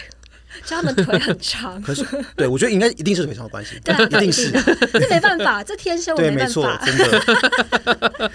[0.64, 1.80] 就他们腿很长。
[1.82, 2.04] 可是，
[2.36, 4.50] 对我觉得应该一定是腿长的关系，对、啊，一定是，
[4.92, 8.30] 这没办法，这天生我没办法，对，没错，真的。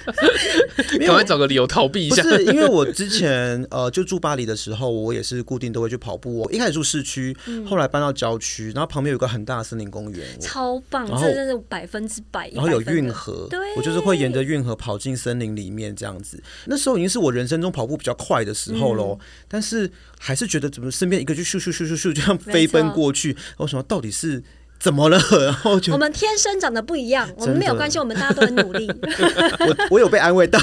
[1.07, 2.21] 赶快找个理由逃避一下。
[2.23, 6.39] 不是，因为我之前呃就住巴黎的时候，我也是固定都会去跑步。
[6.39, 12.49] 我一开始住市区，嗯、后来搬到郊区，然后旁边有个很大的森林公园，超棒，这真是百分之百。
[12.49, 16.41] 然后有运河，对，我就是会沿着运河跑进森林里面这样子。
[16.65, 19.89] 那时候已经是我人生中跑步比较快的时候喽，嗯、但是
[20.19, 24.43] 还是觉得怎么身边一个就咻咻咻咻咻就这样飞奔过去，我想到底是。
[24.79, 25.17] 怎么了？
[25.43, 28.87] 然后就我们天生长得不一样，我们没有关系，我们大家都很努力。
[29.65, 30.59] 我我有被安慰到，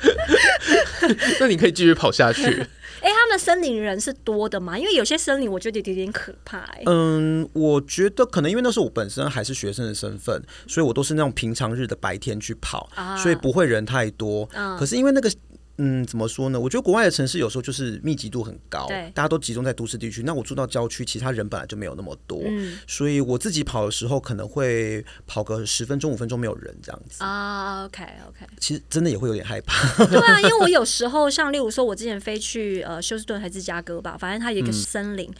[1.38, 2.42] 那你可以继续跑下去。
[2.42, 4.78] 哎、欸，他们森林人是多的吗？
[4.78, 6.82] 因为有些森林我觉得有点可怕、欸。
[6.86, 14.48] 嗯，我觉得可能因为那时候我本身还是学生的身份，所以我都是那种平常日的白天去跑，啊、所以不会人太多。
[14.54, 15.30] 嗯、可是因为那个。
[15.78, 16.58] 嗯，怎么说呢？
[16.58, 20.22] 我觉得国外的城市有时候就是密集度很高，对大家都集中在都市地区。
[20.22, 27.84] 那我住到郊区，其他人本来就没有那么多，嗯、所以我自己跑的时候可能会跑个十分钟、五分钟没有人这样子啊。
[27.84, 30.04] OK OK，其实真的也会有点害怕。
[30.06, 35.34] 对啊， 因为我有时候像例如说，我之前飞去呃休斯顿还是芝加哥吧，反正它有一个森林，嗯、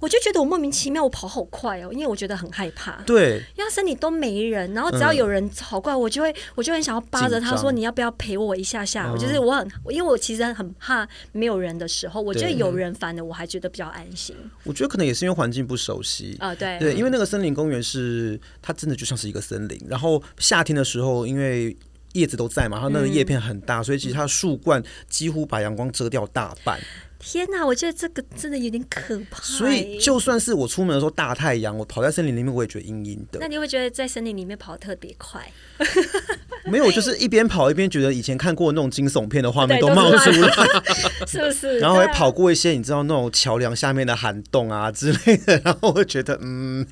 [0.00, 2.92] 我就觉得我莫名其妙我跑好快哦，因为我觉得很害怕。
[3.06, 10.72] 对，因为森林都没人，然后只要有人跑过来，我就会我就很想要扒着他说：“你要不要陪我一下下？”我就是我很，因为我其实很。
[10.84, 14.34] 怕没有人的时候，我觉得有人烦的我还觉得比较安心。
[14.64, 21.76] 我觉得可能也是因为环境不熟悉啊，对对，因为那个森林公园是它真的就像是一个森林，然后夏天的时候因为
[22.14, 26.80] 叶子都在嘛，它那个叶片很大，所以其实它的树冠几乎把阳光遮掉大半。
[27.24, 29.40] 天哪，我觉得这个真的有点可怕。
[29.40, 33.38] 所以就算是我出门的时候大太阳，我跑在森林里面，我也觉得阴阴的。
[33.40, 35.40] 那你会觉得在森林里面跑特别快？
[36.66, 40.50] 没有，就是一边跑一边觉得以前看过那种惊悚片的画面都冒出来，
[41.26, 41.78] 是不是？
[41.78, 46.86] 然后还跑过一些你知道那种桥梁下面的涵洞啊之类的，然后我觉得嗯。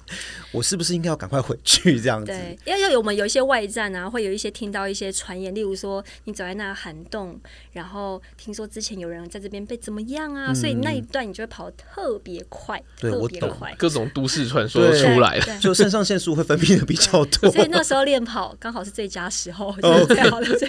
[0.52, 2.26] 我是不是应该要赶快回去这样子？
[2.26, 7.38] 对，因为我们有一些外站啊，会有一些听到一些传言，例如说你走在那涵洞，
[7.72, 20.68] 然后听说之前有人在这边被怎么样啊，所以那一段你就会跑得特别快，特别快，各种都市传说出来了，就肾上腺素会分泌的比较多，所以那时候练跑刚好是最佳时候，就是最好的最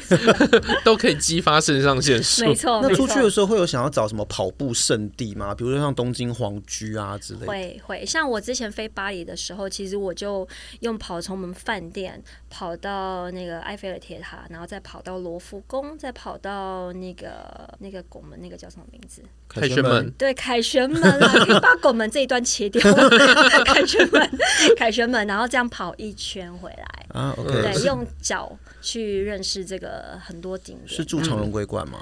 [0.83, 2.45] 都可以激发肾上腺素。
[2.45, 5.55] 没错，那出去的时候会有想要找什么跑步圣地吗？
[5.55, 7.47] 比如说像东京皇居啊之类的。
[7.47, 9.70] 会会，像我之前飞巴黎的时候。
[9.71, 10.47] 其实我就
[10.81, 19.23] 用跑从我们饭店跑到那个埃菲尔铁塔，然后再跑到罗浮宫，再跑到那个那个拱门，那个叫什么名字？
[19.47, 20.11] 凯旋门。
[20.17, 22.81] 对，凯旋门啊， 可以把拱门这一段切掉。
[23.65, 24.29] 凯旋门，
[24.77, 27.33] 凯旋门，然后这样跑一圈回来啊。
[27.37, 30.87] OK，对，用脚去认识这个很多景点。
[30.87, 31.99] 是住长荣桂冠吗？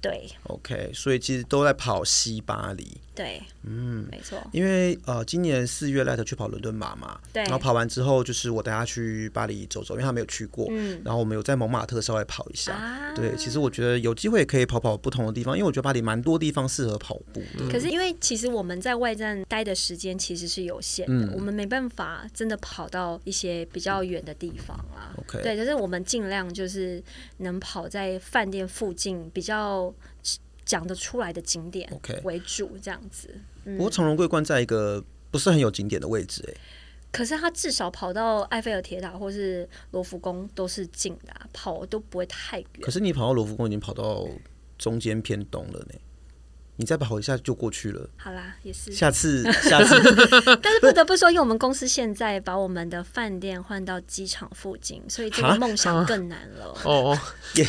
[0.00, 0.28] 对。
[0.44, 3.00] OK，所以其实都在跑西巴黎。
[3.18, 17.42] 对，嗯，没错，因为呃，今年四月 Light 去跑伦敦马嘛，对，然后跑完之后，就是我带他去巴黎走走，因为他没有去过，嗯，然后我们有在蒙马特稍微跑一下，啊、对，其实我觉得有机会也可以跑跑不同的地方，因为我觉得巴黎蛮多地方适合跑步。
[17.58, 17.68] 的。
[17.68, 25.10] 可是因为其实我们在外站待的时间其实是有限的，嗯、我们没办法真的跑到一些比较远的地方啊。
[25.18, 27.02] OK，对，就是我们尽量就是
[27.38, 29.92] 能跑在饭店附近比较。
[30.68, 31.90] 讲得出来的景点
[32.24, 33.34] 为主，这样子。
[33.64, 36.56] 不过长荣桂冠在一个不是很有景点的位置，欸，
[37.10, 42.68] 可是它至少跑到埃菲尔铁塔或是罗浮宫都是近的，啊，跑都不会太远。
[42.82, 44.28] 可是你跑到罗浮宫已经跑到
[44.76, 45.94] 中间偏东了呢。
[46.78, 48.08] 你再跑一下就过去了。
[48.16, 48.92] 好啦，也是。
[48.92, 50.00] 下次， 下次。
[50.62, 56.66] 但是不得不说，因为我们公司现在把我们的饭店换到机场附近，所以这个梦想更难了。
[56.86, 57.18] 哦哦，
[57.56, 57.66] 也，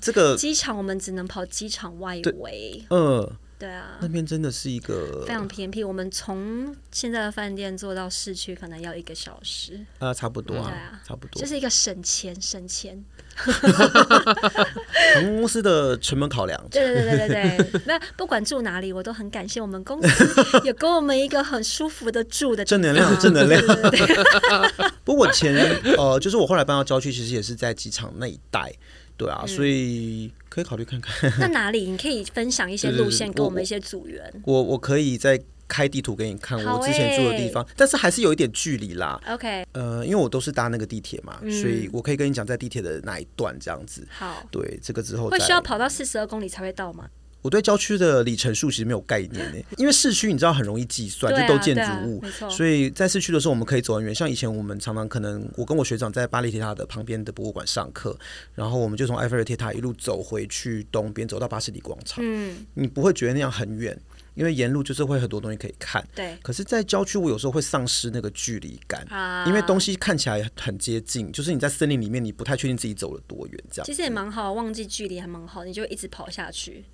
[0.00, 2.84] 这个机场我们只能跑机场外围。
[2.90, 3.30] 嗯。
[3.58, 5.82] 对啊，那边真的是一个非常偏僻。
[5.82, 9.82] 我们从现在的饭店坐到市区，可能要一个小时。
[9.98, 11.40] 啊，差不多啊，对啊，差不多。
[11.40, 13.02] 这是一个省钱省钱。
[13.36, 16.60] 航空公司的成本考量。
[16.70, 23.62] 对对对对对，没有， 不管住哪里，我都很感谢我们公司有给我们一个很舒服的住的正能量，正能量。
[25.04, 25.54] 不过我前
[25.96, 28.72] 呃，就是我后来搬到郊区，其实也是在机场那一带。
[29.18, 31.32] 对啊，所以可以考虑看看。
[31.38, 31.90] 那哪里？
[31.90, 34.30] 你可以分享一些路线，给我们一些组员。
[34.44, 39.20] 我我可以再开地图给你看，我之前住的地方，但是还是有一点距离啦。
[39.28, 44.06] OK，呃，因为我都是搭那个地铁嘛，所以我可以跟你讲在地铁的哪一段这样子。
[44.10, 47.08] 好，对，这个之后会需要跑到四十二公里才会到吗？
[47.42, 54.12] 我对郊区的里程数其实没有概念呢， 因为市区你知道很容易计算，就都建筑物，所以在市区的时候我们可以走很远。
[54.12, 58.18] 像以前我们常常可能，我跟我学长在巴黎铁塔的旁边的博物馆上课，
[58.56, 62.18] 然后我们就从埃菲尔铁塔一路走回去东边，走到巴士底广场。
[62.20, 63.96] 嗯，你不会觉得那样很远。
[64.36, 66.06] 因为沿路就是会很多东西可以看。
[66.14, 66.38] 对。
[66.42, 73.86] 可是，在郊区，我有时候会丧失那个距离感，啊，因为东西看起来很接近，就是你在森林里面，你不太确定自己走了多远，这样。
[73.86, 76.84] 其实也蛮好，忘记距离还蛮好，你就一直跑下去。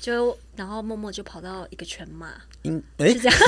[0.00, 2.32] 就然后默默就跑到一个全马，
[2.64, 3.38] 嗯，哎，是这样，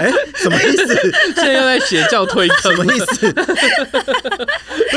[0.00, 0.92] 哎，什么意思？
[1.36, 3.32] 现在又在邪教推 坑，什么意思？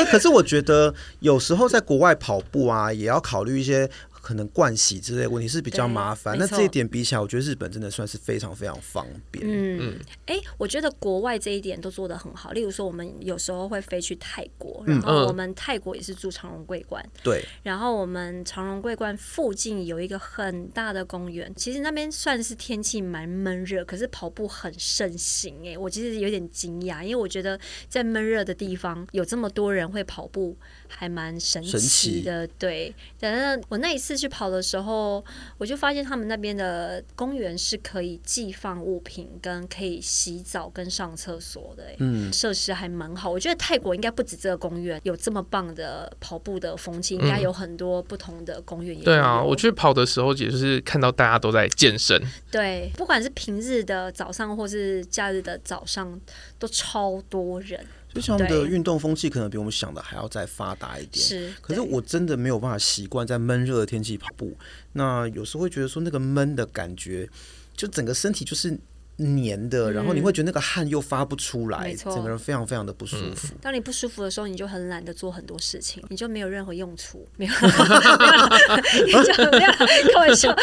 [0.10, 3.88] 可是我觉得有时候在国外跑步啊，也要考虑一些。
[4.22, 9.44] 可能盥洗之类的问题是比较麻烦，那这一点比起来，我觉得日本真的算是非常非常方便。
[9.46, 9.98] 嗯，
[10.28, 12.52] 哎、欸，我觉得国外这一点都做得很好。
[12.52, 17.44] 例如说，我们有时候会飞去泰国，然后我们泰国也是住长荣桂冠，对。
[17.64, 25.56] 然后我们长荣桂冠附近有一个很大的公园，其实那边算是天气蛮闷热，可是跑步很盛行。
[25.66, 27.60] 哎，我其实有点惊讶，因为我觉得
[27.90, 30.56] 在闷热的地方有这么多人会跑步，
[30.92, 32.48] 还蛮神奇的。
[32.60, 34.22] 对，反正，我那一次。
[34.22, 35.26] 去跑的时候，
[35.58, 43.32] 我就发现他们那边的公园是可以寄放物品，跟可以洗澡跟上厕所的，嗯，设施还蛮好。
[43.32, 48.96] 我觉得泰国应该不止这个公园有这么棒的跑步的风气，应该有很多不同的公园。
[49.00, 52.22] 对啊，我去跑的时候，也就是看到大家都在健身。
[52.52, 56.20] 对，不管是平日的早上或是假日的早上，
[56.60, 57.84] 都超多人。
[58.14, 61.54] 就像的运动风气可能比我们想的还要再发达一点，是。
[61.62, 64.58] 可是我真的没有办法习惯在闷热的天气跑步，
[64.94, 67.30] 那有时候会觉得说那个闷的感觉，
[67.76, 68.78] 就整个身体就是。
[69.18, 73.54] 黏的，然后你会觉得那个汗又发不出来，嗯、整个人非常非常的不舒服。
[73.62, 79.72] 当你不舒服的时候，你就很懒得做很多事情，你就没有任何用处，没有，没有，就没有。
[80.14, 80.56] 开玩笑，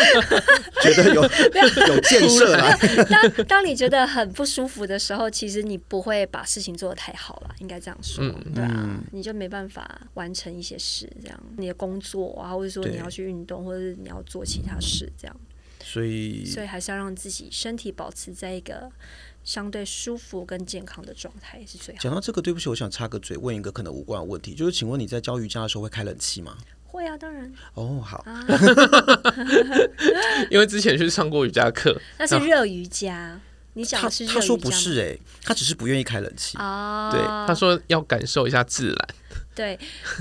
[0.82, 1.22] 觉得有。
[1.88, 2.76] 有建设了。
[3.09, 11.40] 当当你觉得很不舒服的时候，其实你不会把事情做得太好了，应该这样说，嗯、对啊，你就没办法完成一些事，这样。
[11.57, 15.36] 你的工作啊，或者说你要去运动，或者是你要做其他事，这样。
[15.83, 18.91] 所以，所以还是要让自己身体保持在一个
[19.45, 22.01] 相对舒服跟健康的状态是最好。
[22.01, 26.57] 讲到这个，对不起，我想插个嘴，问一个可能无关的问题，就是请问你在教瑜伽的时候会开冷气吗？
[26.85, 27.53] 会啊，当然。
[27.74, 28.18] 哦，好。
[28.26, 28.45] 啊、
[30.51, 33.41] 因为之前去上过瑜伽课，那是热瑜伽。
[33.74, 34.41] 你讲的是热瑜伽吗？
[34.41, 36.57] 他，他说不是哎、欸，他只是不愿意开冷气。
[36.59, 39.09] 哦，对，他说要感受一下自然。
[39.59, 39.77] 对，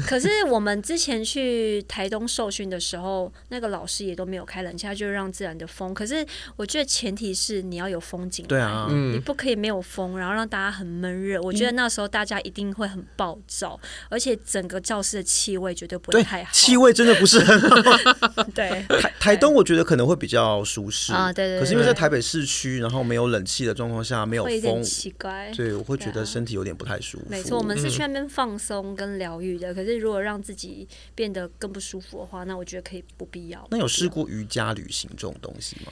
[0.07, 5.93] 可是我们之前去台东受训的时候，那个老师也都没有开冷气，他就让自然的风。
[5.93, 6.25] 可是
[6.55, 11.39] 我觉得前提是你要有风景，对啊，你不可以没有风，然后让大家很闷热。
[11.43, 13.79] 我觉得那时候大家一定会很暴躁，
[14.09, 18.43] 而且整个教室的气味绝对不会太好，气味真的不是很好。
[18.55, 21.59] 对， 台台东我觉得可能会比较舒适啊，对对。
[21.59, 27.25] 可是因为在台北市区，然后没有冷气的状况下，没有风，奇怪，对，我会觉得身体有点不太舒服。
[27.29, 33.67] 没错，我们是去那边放松跟疗愈的，可是如果让自己变得更不舒服的话，那我觉得可以不必要。
[33.69, 35.91] 那有试过瑜伽旅行这种东西吗？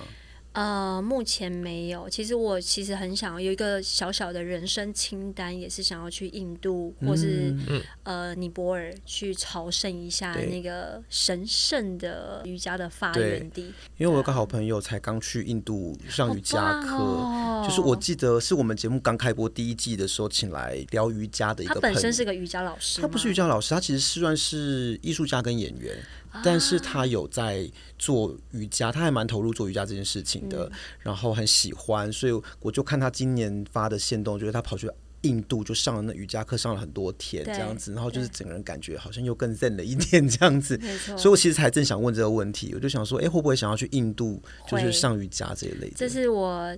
[0.56, 2.10] 呃，目前没有。
[2.10, 13.64] 其实我其实很想要有一个小小的人生清单，也是想要去印度或是、嗯、呃尼泊尔去朝圣一下那个神圣的瑜伽的发源地。
[13.98, 21.74] 因为我有个好朋友才刚去印度上瑜伽课，哦、就是我记得是我们节目刚开播第一季的时候请来聊瑜伽的一个。
[21.76, 25.98] 他本身是个瑜伽老师，他不是瑜伽老师，他其实是算是艺术家跟演员。
[26.44, 34.90] 但是他有在做瑜伽，他还蛮投入做瑜伽这件事情的，然后很喜欢，所以我就看他今年发的线动，觉得他跑去
[35.22, 40.80] 印度就上了那瑜伽课，上了很多天这样子，然后就是整个人感觉好像又更 zen 了一点这样子。
[41.18, 45.96] 所以我其实还正想问这个问题，我就想说，哎，会不会想要去印度，就是上瑜伽这一类的？
[45.96, 46.78] 这是我。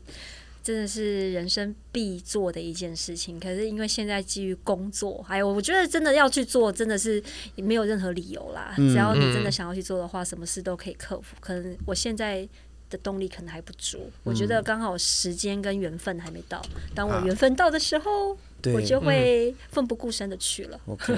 [0.68, 7.24] 真的是人生必做的一件事情，可是因为现在基于工作，还有我觉得真的要去做，真的是
[7.55, 8.74] 没有任何理由啦。
[8.76, 11.38] 只要你真的想要去做的话，什么事都可以克服。
[11.39, 12.45] 可能我现在
[12.89, 16.61] 的动力可能还不足，我觉得刚好时间跟缘分还没到。
[16.93, 18.38] 当我缘分到的时候，
[18.74, 20.78] 我就会奋不顾身的去了。
[20.86, 21.15] OK，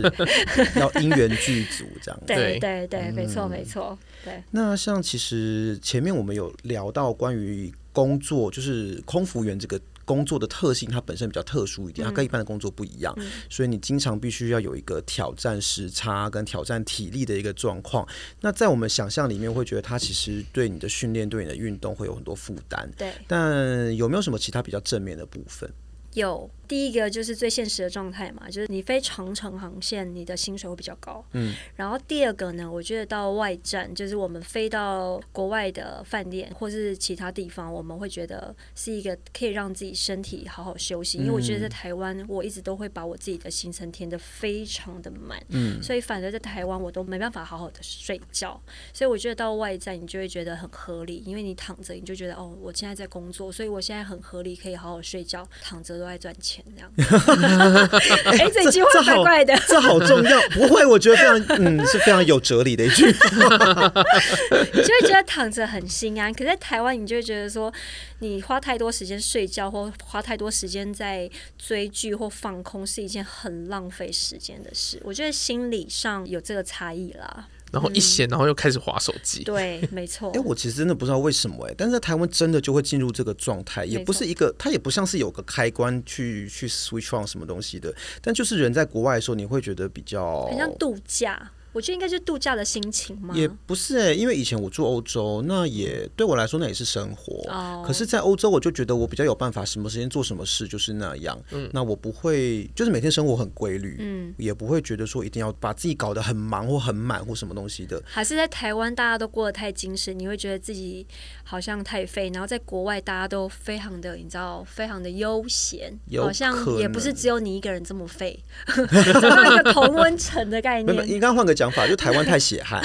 [0.80, 2.18] 要因缘具足这样。
[2.26, 3.98] 对对对，没错没错。
[4.24, 4.42] 对。
[4.52, 7.70] 那像其实前面我们有聊到关于。
[7.92, 18.06] 工作就是空服员这个工作的特性，它本身比较特殊一点，它跟一般的工作不一样，嗯、所以你经常必须要有一个挑战时差跟挑战体力的一个状况。
[18.40, 22.90] 那在我们想象里面，会觉得它其实对你的训练、对你的运动会有很多负担。
[22.96, 25.70] 对，但有没有什么其他比较正面的部分？
[26.14, 26.50] 有。
[26.70, 31.24] 第一个就是最现实的状态嘛，就是你飞长程航线，你的薪水会比较高。
[31.32, 41.18] 嗯，然后第二个呢，我觉得到外站，就是我们飞到国外的饭店或是其他地方，我们会觉得是一个可以让自己身体好好休息。
[41.18, 48.62] 因为我觉得在台湾，我一直都会把我自己的行程填得非常的满，嗯，所以反而在台湾我都没办法好好的睡觉。
[48.92, 56.90] 所以我觉得到外站，你就会觉得很合理，因为你躺着，你就觉得哦，我现在在工作，所以我现在很合理，可以好好睡觉，躺着都在赚钱这样。
[58.38, 60.40] 哎，这句话怪怪的，这好重要。
[60.50, 63.06] 不会，我觉得非常嗯，是非常有哲理的一句。
[64.72, 67.72] 你就会觉得躺着很心安，可是在台湾，你就会觉得说，
[68.20, 75.00] 你花太多时间睡觉，或花太多时间在追剧或放空，是一件很浪费时间的事。
[75.04, 77.46] 我觉得心理上有这个差异啦。
[77.70, 79.44] 然后一闲，然后又开始划手机。
[79.44, 80.30] 对，没错。
[80.34, 91.50] 哎，我其实真的不知道为什么哎，但是在台湾真的就会进入这个状态，也不是一个，它也不像是有个开关去去 switch on 什么东西的，但就是人在国外的时候，你会觉得比较很像度假。
[91.72, 93.34] 我觉得应该是度假的心情吗？
[93.36, 97.48] 也不是哎、欸，因为以前我住欧洲，那也对我来说那也是生活。
[97.50, 101.40] 哦、可是，在欧洲我就觉得我比较有办法，什么时间做什么事就是那样。
[101.52, 103.96] 嗯，那我不会，就是每天生活很规律。
[104.00, 108.02] 嗯，也不会觉得说一定要把自己搞得很忙或很满或什么东西的。
[108.04, 111.06] 还是在台湾大家都过得太精神，你会觉得自己
[111.50, 112.30] 好像太废。
[112.32, 118.42] 然后在国外大家都非常的，你知道，非常的悠闲，好像也不是只有你一个人这么废，
[119.12, 121.08] 找到一个同温层的概念。
[121.08, 121.50] 应该换个。
[121.60, 122.80] 讲法就台湾太血汗，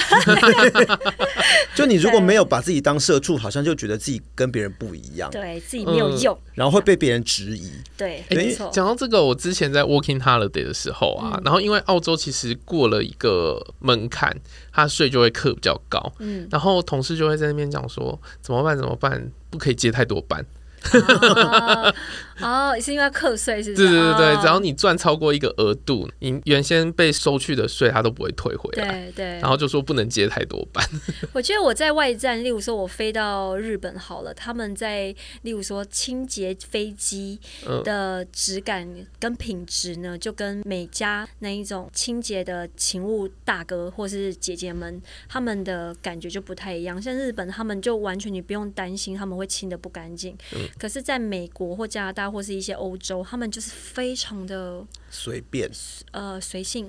[1.74, 7.70] 就你如果没有把自己当社畜，好像就觉得自己跟别人不一样，对自己没有用，然后会被别人质疑。
[7.96, 8.70] 对，没错。
[8.72, 14.36] 讲到这个，我之前在 Working Holiday 的时候啊，然后因为澳洲其实过了一个门槛，
[14.72, 18.76] 他税就会课比较高，嗯，然后同事就会在那边讲说怎么办？
[18.76, 19.30] 怎么办？
[19.50, 20.44] 不可以接太多班。
[20.92, 21.94] 哦，
[22.40, 23.88] 哦，是因为要课税，是不是？
[23.88, 28.86] 对对对对，只要你赚超过一个额度，你原先被收去的税，他都不会退回来。
[28.88, 29.26] 对对。
[29.40, 30.84] 然后就说不能接太多班。
[31.32, 37.38] 我觉得我在外站，例如说我飞到日本好了，他们在例如说清洁飞机
[37.84, 38.86] 的质感
[39.18, 47.00] 跟品质呢，就跟美加那一种清洁的勤务大哥或是姐姐们，他们的感觉就不太一样。
[47.00, 50.36] 像日本，他们就完全你不用担心他们会清的不干净。
[50.54, 54.84] 嗯可是，在美国或加拿大或是一些欧洲，他们就是非常的
[55.18, 55.70] 随便，
[56.12, 56.86] 呃，随性，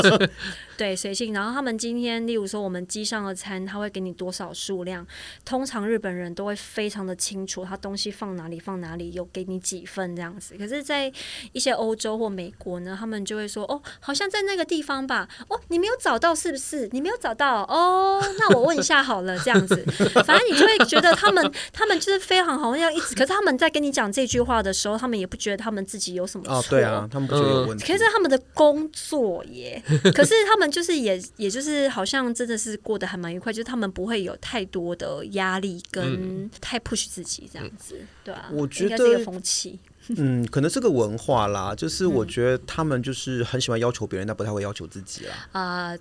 [0.76, 1.32] 对，随性。
[1.32, 5.04] 然后他们今天，例如说我们机上的餐，他会给你多少数量？
[5.42, 10.54] 通常日本人都会非常的清楚，他东西放哪里放哪里，有给你几份这样子。
[10.58, 11.10] 可是，在
[11.52, 15.26] 一些欧洲或美国呢，他们就会说，哦，好像在那个地方吧？
[15.48, 16.88] 哦，你没有找到是不是？
[16.92, 18.22] 你没有找到哦？
[18.38, 19.82] 那我问一下好了，这样子，
[20.26, 23.14] 反正你就会觉得他们，他们就是非常好像要一直。
[23.14, 26.56] 可是他们在跟你讲这句话的时候，他们也不觉得他们自己有什么错。
[26.56, 27.84] 哦，对啊，他们不觉得有问题。
[27.84, 29.82] 可是他们的工作耶，
[30.14, 39.78] 可是他们就是也也就是好像真的是过得还蛮愉快，就是他们不会有太多的压力跟太 push 自己这样子，嗯、对啊，我觉得这个风气，
[40.16, 45.48] 嗯，可能是个文化啦，就是我觉得他们就是很喜欢要求别人，但不太会要求自己啦。
[45.52, 45.98] 啊、呃。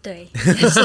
[0.00, 0.28] 对，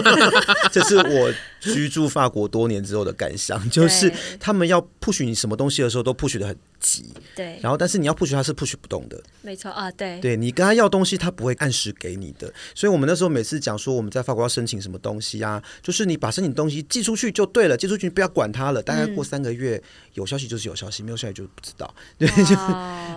[0.71, 7.13] 这是我居住法国多年之后的感想，就是他们要 push 你什么东西的时候，都 push 得很急。
[7.35, 9.21] 对，然后但是你要 push 他是 push 不动的。
[9.41, 12.51] 没错啊，对，对你跟他要东西，他不会按时给你的。
[12.75, 18.81] 所以我们那时候每次讲说我们在法国要申请什么东西啊，就是你把申请东西寄出去就对了，寄出去不要管他了。
[18.81, 19.81] 大概过三个月，
[20.15, 21.93] 有消息就是有消息，没有消息就不知道。
[22.17, 22.55] 对，就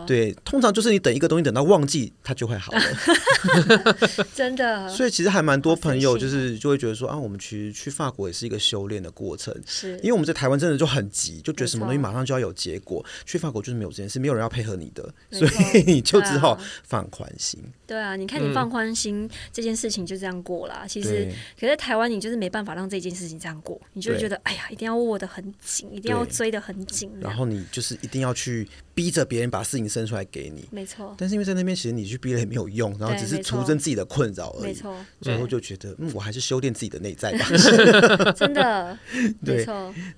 [0.07, 2.80] 对，通常就是你等一个东西等到忘记，它就会好了。
[4.34, 4.88] 真的。
[4.88, 6.16] 所以其实还蛮多朋友。
[6.18, 9.93] 就是就会觉得说啊，我们去去法国也是一个修炼的过程，是。
[9.99, 13.05] 因为我们在台湾真的就很急，就觉得什么东西马上就要有结果。
[13.24, 17.62] 去法国就是没有这件事，没有人要配合你的，所以你就只好放宽心。
[17.87, 20.84] 对啊，你看你放宽心这件事情就这样过了。
[20.89, 28.66] 其实，可是台湾你就是没办法让这件事情这样过，你就觉得哎呀，一定要握得很紧，一定要追得很紧，然后你就是一定要去
[28.97, 30.66] 逼着别人把事情生出来给你。
[30.72, 31.14] 没错。
[31.18, 34.68] 但是因为在那边，其实你去逼了也没有用，然后只是徒增自己的困扰而已。
[34.68, 34.97] 没错。
[35.20, 35.94] 最后就觉得。
[35.99, 37.47] 嗯，我还是修炼自己的内在吧。
[38.32, 38.99] 真的，
[39.44, 39.66] 对。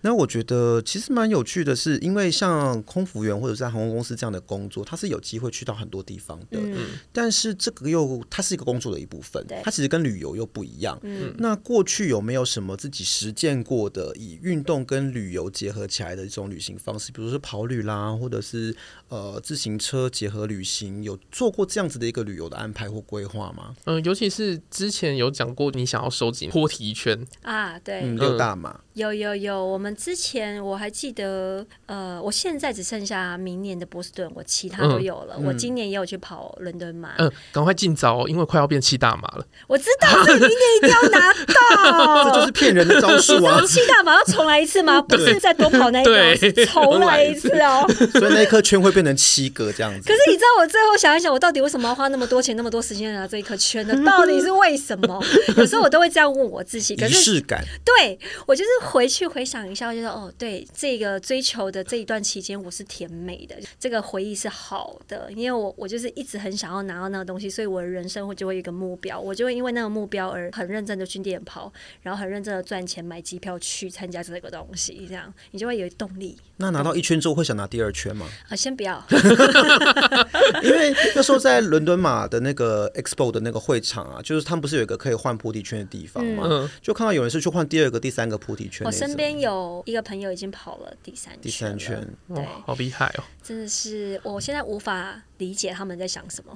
[0.03, 6.61] 那我觉得其实蛮有趣的是，因为像空服员或者在航空公司这样的工作，它是有机会去到很多地方的。
[6.61, 6.77] 嗯。
[7.13, 10.97] 但是这个又它是一个工作的一部分，它其实跟旅游又不一样。
[11.03, 11.35] 嗯。
[11.39, 17.11] 那过去有没有什么自己实践过的以运动跟旅游结合起来的一种旅行方式？
[17.11, 18.77] 比如说跑旅啦，或者是是
[19.09, 23.75] 呃自行车结合旅行，有做过这样子的一个旅游的安排或规划吗？
[23.85, 28.81] 嗯，尤其是之前有讲过，你想要收集坡提圈啊，对，嗯、六大马。
[28.95, 35.37] 有有有，我们之前我还记得，呃，我现在只剩下明年的波士顿，我其他都有了。
[35.39, 39.47] 嗯、我今年也有去跑伦敦马，嗯，赶快尽早，因为快要变七大马了。
[39.69, 42.25] 我知道，所以明年一定要拿到。
[42.25, 43.61] 这就是骗人的招数啊！
[43.67, 45.01] 七大马要重来一次吗？
[45.03, 47.87] 不是再多跑那一个， 重来一次哦。
[48.13, 50.09] 所以那一颗圈会变成七个这样子。
[50.09, 53.95] 可是你知道，我最后想一想，我到底为什么要花那么多钱、那么多时间拿这一颗圈呢？
[54.05, 55.23] 到底是为什么？
[55.57, 56.95] 有时候我都会这样问我自己。
[56.95, 57.65] 仪式感。
[57.85, 59.69] 对，我就是回去回想。
[59.69, 71.71] 一下，我觉得哦，对，这个追求的这一段期间，我是甜美的，这个回忆是好的，因为我我就是一直很想要拿到那个东西，所以我的人生会就会有一个目标，我就会因为那个目标而很认真的去练跑，
[72.03, 76.39] 然后很认真的赚钱买机票去参加这个东西，这样你就会有动力。
[76.57, 78.27] 那拿到一圈之后会想拿第二圈吗？
[78.49, 79.03] 啊，先不要，
[80.63, 86.45] 因为那时候在伦敦马的那个 Expo 的那个会场啊，就是他们不是有一个可以换菩提圈的地方吗？
[86.49, 88.87] 嗯，就看到有人是去换第二个、第三个菩提圈。
[88.87, 89.83] 我身边有。
[89.85, 93.25] 一个朋友已经跑了第三圈，第三圈，对，好厉害哦！
[93.43, 96.53] 真的是，我现在无法理解他们在想什么。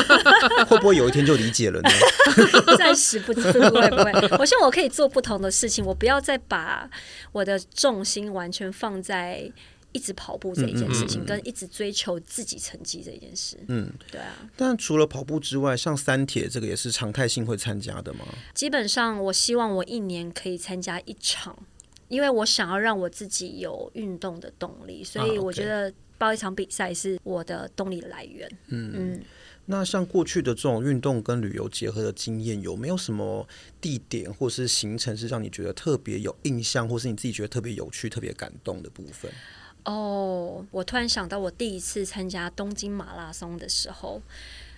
[0.66, 1.90] 会不会有一天就理解了呢？
[2.76, 4.12] 暂时不知，不会不会。
[4.38, 6.88] 我希望我可以做不同的事情，我不要再把
[7.32, 9.50] 我的重心完全放在
[9.92, 13.56] 一直跑步这一件事情，嗯嗯嗯，跟一直追求自己成绩这一件事。
[13.68, 14.34] 嗯，对啊。
[14.56, 18.26] 但除了跑步之外，像三铁这个也是常态性会参加的吗？
[18.54, 21.56] 基本上，我希望我一年可以参加一场。
[22.08, 28.48] 因为我想要让我自己有运动的动力，所以我觉得报一场比赛是我的动力来源。
[28.68, 29.22] 嗯嗯，
[29.64, 33.44] 那像过去的这种运动跟旅游结合的经验，有没有什么
[33.80, 39.28] 地点或是行程是让你觉得特别有印象，或是你自己觉得特别有趣、特别感动的部分？
[39.86, 44.20] 哦，我突然想到，我第一次参加东京马拉松的时候。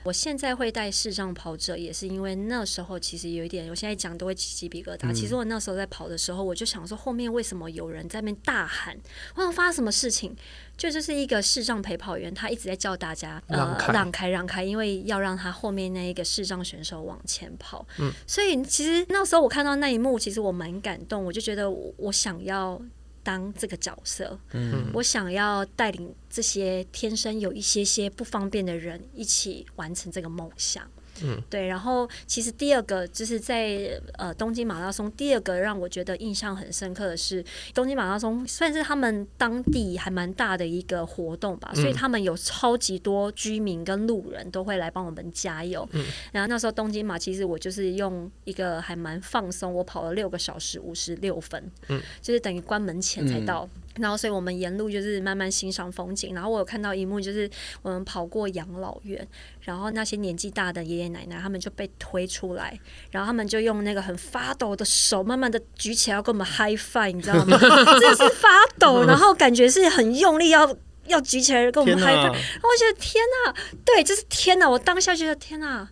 [0.05, 5.13] 我现在会带视障跑者，也是因为那时候其实有一点，我现在讲都会起鸡皮疙瘩。
[5.13, 8.97] 其实我那时候在跑的时候，我就想说，后面为什么有人在那边大喊？
[9.35, 10.35] 我想发生什么事情？
[10.79, 17.85] 就就是一个视障陪跑员，他一直在叫大家呃让开让开让开，因为要让他后面那一个视障选手往前跑。
[17.99, 22.81] 嗯，所以其实那时候我看到那一幕，其实我蛮感动，我就觉得我想要。
[23.29, 30.91] 当这个角色，嗯，我想要带领这些天生有一些些不方便的人一起完成这个梦想。
[31.23, 37.45] 嗯，对，然后其实第二个就是在呃东京马拉松，第二个让我觉得印象很深刻的是
[37.75, 45.89] 东京马拉松算是他们当地还蛮大的一个活动吧，所以他们有超级多居民跟路人都会来帮我们加油。
[45.93, 53.69] 嗯，然后那时候东京马其实我就是用一个还蛮放松，我跑了六个小时五十六分，嗯，就是等于关门前才到。
[54.01, 56.35] 然后，所以我们沿路就是慢慢欣赏风景。
[56.35, 57.49] 然后我有看到一幕，就是
[57.83, 59.27] 我们跑过养老院，
[59.61, 62.79] 然后那些年纪大的爷爷奶奶他们就被推出来，
[63.11, 67.59] 然后他们就用那个很发抖的手，慢慢的举起来要跟我们 high five，你知道吗？
[68.01, 70.77] 真的是发抖，然后感觉是很用力要
[71.07, 72.33] 要举起来跟我们 high five。
[72.33, 74.69] 然后我觉得天哪，对，就是天哪！
[74.69, 75.89] 我当下觉得天哪，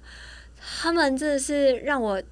[0.80, 2.22] 他们真的是让我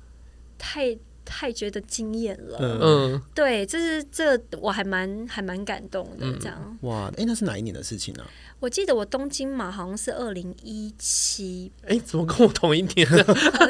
[0.59, 0.97] 太。
[1.25, 6.57] 太觉得惊艳了，嗯，对，这是这、我还蛮还蛮感动的，这样。
[6.63, 8.29] 嗯、哇，哎，那是哪一年的事情呢、啊？
[8.61, 13.07] 我记得我东京马好像是二零一七，哎，怎么跟我同一年？
[13.09, 13.17] 是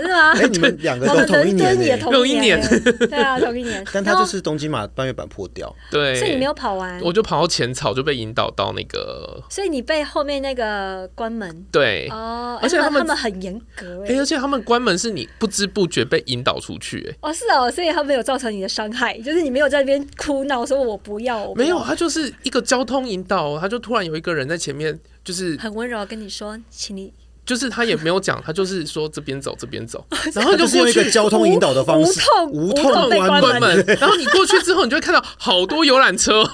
[0.08, 0.32] 吗？
[0.38, 2.60] 哎，你们两个都同一年，同一年，
[3.08, 3.84] 对啊，同一年。
[3.92, 24.98] 但他就是东京马半月板破掉，对，所以你没有跑完，我就跑到浅草就被引导到那个，所以你被后面那个关门，对，哦，而且他们他们很严格，哎，而且他们关门是你不知不觉被引导出去，哎，哦，是哦，所以他没有造成你的伤害，就是你没有在那边哭闹说我不要，没有，他就是一个交通引导，他就突然有一个人在前面。
[25.24, 27.10] 就是很温柔跟你说，请你。
[27.44, 32.20] 就是他也没有讲，他就是说这边走这边走， 然后就是用一个交通引导的方式，
[32.50, 33.84] 无痛无痛关门。
[34.00, 36.38] 然后你过去之后，你就会看到好多游览车，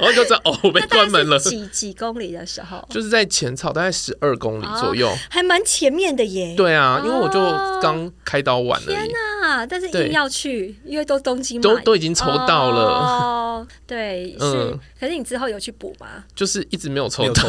[0.00, 1.38] 然后就知道哦被关门了。
[1.38, 6.54] 几几公里的时候，就是在浅草大概十二公里左右，还蛮前面的耶。
[6.56, 7.38] 对啊，因为我就
[7.80, 8.86] 刚开刀完了。
[8.88, 9.06] 天
[9.42, 9.64] 哪！
[9.66, 12.82] 但是硬要去，因为都东京都都已经抽到了。
[12.82, 14.76] 哦，对，是。
[14.98, 16.24] 可是你之后有去补吗？
[16.34, 17.44] 就是一直没有抽到，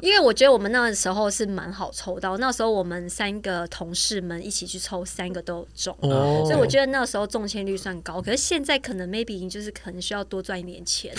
[0.00, 1.49] 因为我觉得我们那个时候是。
[1.50, 8.20] 蛮好抽到，那时候我们三个同事们一起去抽，三个都中，哦、所以我觉得那个时候中签率算高。
[8.20, 11.14] 可是现在可能 maybe 就是可能需要多赚一点钱。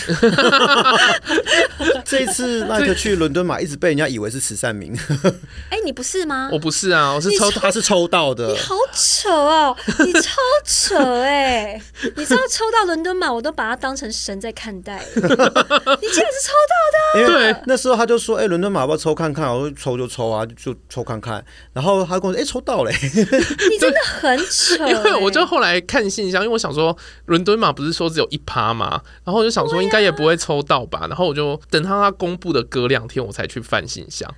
[2.04, 4.92] 这一次那个去伦敦马，一直被人家以为是慈善名。
[5.70, 6.50] 哎、欸，你不是吗？
[6.52, 8.48] 我不是啊，我是抽，抽他是抽到的。
[8.48, 9.74] 你好扯哦，
[10.04, 10.30] 你超
[10.66, 11.82] 扯哎、欸！
[12.16, 15.00] 你知道抽到伦敦马，我都把它当成成神在看待。
[15.14, 16.52] 你竟然是抽
[17.14, 17.26] 到的？
[17.28, 22.92] 对，那时候他就说：“哎、欸，伦敦马要不要抽看看？”我说：“抽就抽啊，就抽看看。”然后他跟我说：“哎、欸，抽到嘞！
[23.02, 24.90] ”你真的很扯、欸。
[24.90, 26.96] 因为我就后来看信箱，因为我想说
[27.26, 29.02] 伦敦嘛不是说只有一趴吗？
[29.24, 31.06] 然后我就想说应该也不会抽到吧。
[31.08, 34.32] 然后我就等他他公布的隔两天，我才去翻信箱。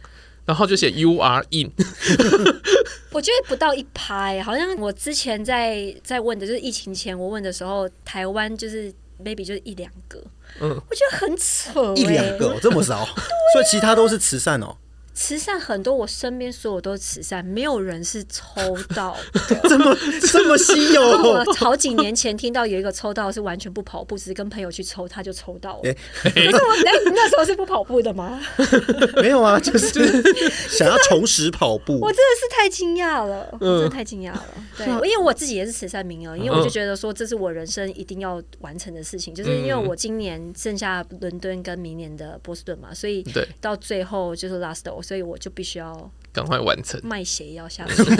[0.47, 1.72] 然后就写 You are in，
[3.11, 8.93] 我觉得不到一拍，好像我之前在在问的，就是疫情前我问的时候，台湾就是
[9.24, 10.22] maybe 就是一两个，
[10.61, 13.07] 嗯，我觉得很扯，一两个这么少，
[13.55, 14.76] 所以其他都是慈善哦。
[15.15, 21.03] 慈善很多，我身边所有都是慈善，没有人是抽到的这么这么稀有。
[21.03, 25.95] 我好几年前听到有一个抽到是完全不跑步，只是跟朋友去抽，他就抽到了。
[26.23, 28.41] 可是我哎、欸， 那时候是不跑步的吗？
[29.23, 30.23] 没有啊，就是
[30.69, 31.99] 想要重拾跑步。
[32.01, 34.45] 我真的是太惊讶了，我真的太惊讶了。
[34.77, 43.25] 对，因为我自己也是慈善名额，因为我就觉得说这是我人生一定要完成的事情，就是因为我今年剩下伦敦跟明年的波士顿嘛，所以
[43.61, 44.85] 到最后就是 last。
[45.05, 48.03] 所以我就必须要赶快完成卖血要下去，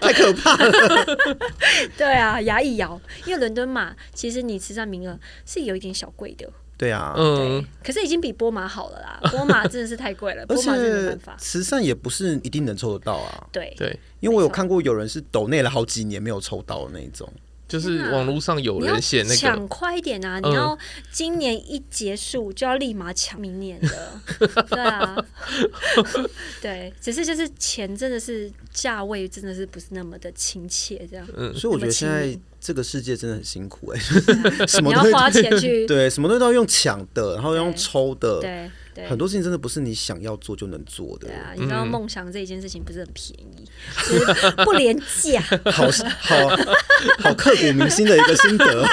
[0.00, 1.06] 太可怕了。
[1.96, 6.48] 对啊，牙一咬，因为伦敦马其实你慈善名额是有一点小贵的。
[6.78, 9.20] 对啊，嗯，可是已经比波马好了啦。
[9.30, 11.36] 波马真的是太贵了， 波马真的没办法。
[11.38, 13.46] 慈善也不是一定能抽得到啊。
[13.52, 17.30] 对对，因为我有看过有人是抖内了好几年没有抽到的那一种。
[17.72, 19.34] 就是网络上有人写那个。
[19.34, 20.38] 抢快一点啊！
[20.40, 20.78] 你要
[21.10, 24.12] 今年一结束就要立马抢明年的，
[24.68, 25.16] 对啊，
[26.60, 31.26] 对，只是就是钱真的是价位真的是不是那么的亲切这样。
[31.34, 33.98] 嗯，所以我觉得现在这个世界真的很辛苦哎，
[34.68, 38.70] 什么都要花钱去对，什么东西都要用抢的，然后用抽的，对。
[38.94, 41.26] 对很多事情真的不是你想要做就能做的。
[41.26, 43.66] 对啊，你知道梦想这一件事情不是很便宜，
[44.10, 45.40] 嗯、 不廉价。
[45.64, 45.88] 好
[46.18, 46.56] 好
[47.20, 48.84] 好刻骨铭心的一个心得。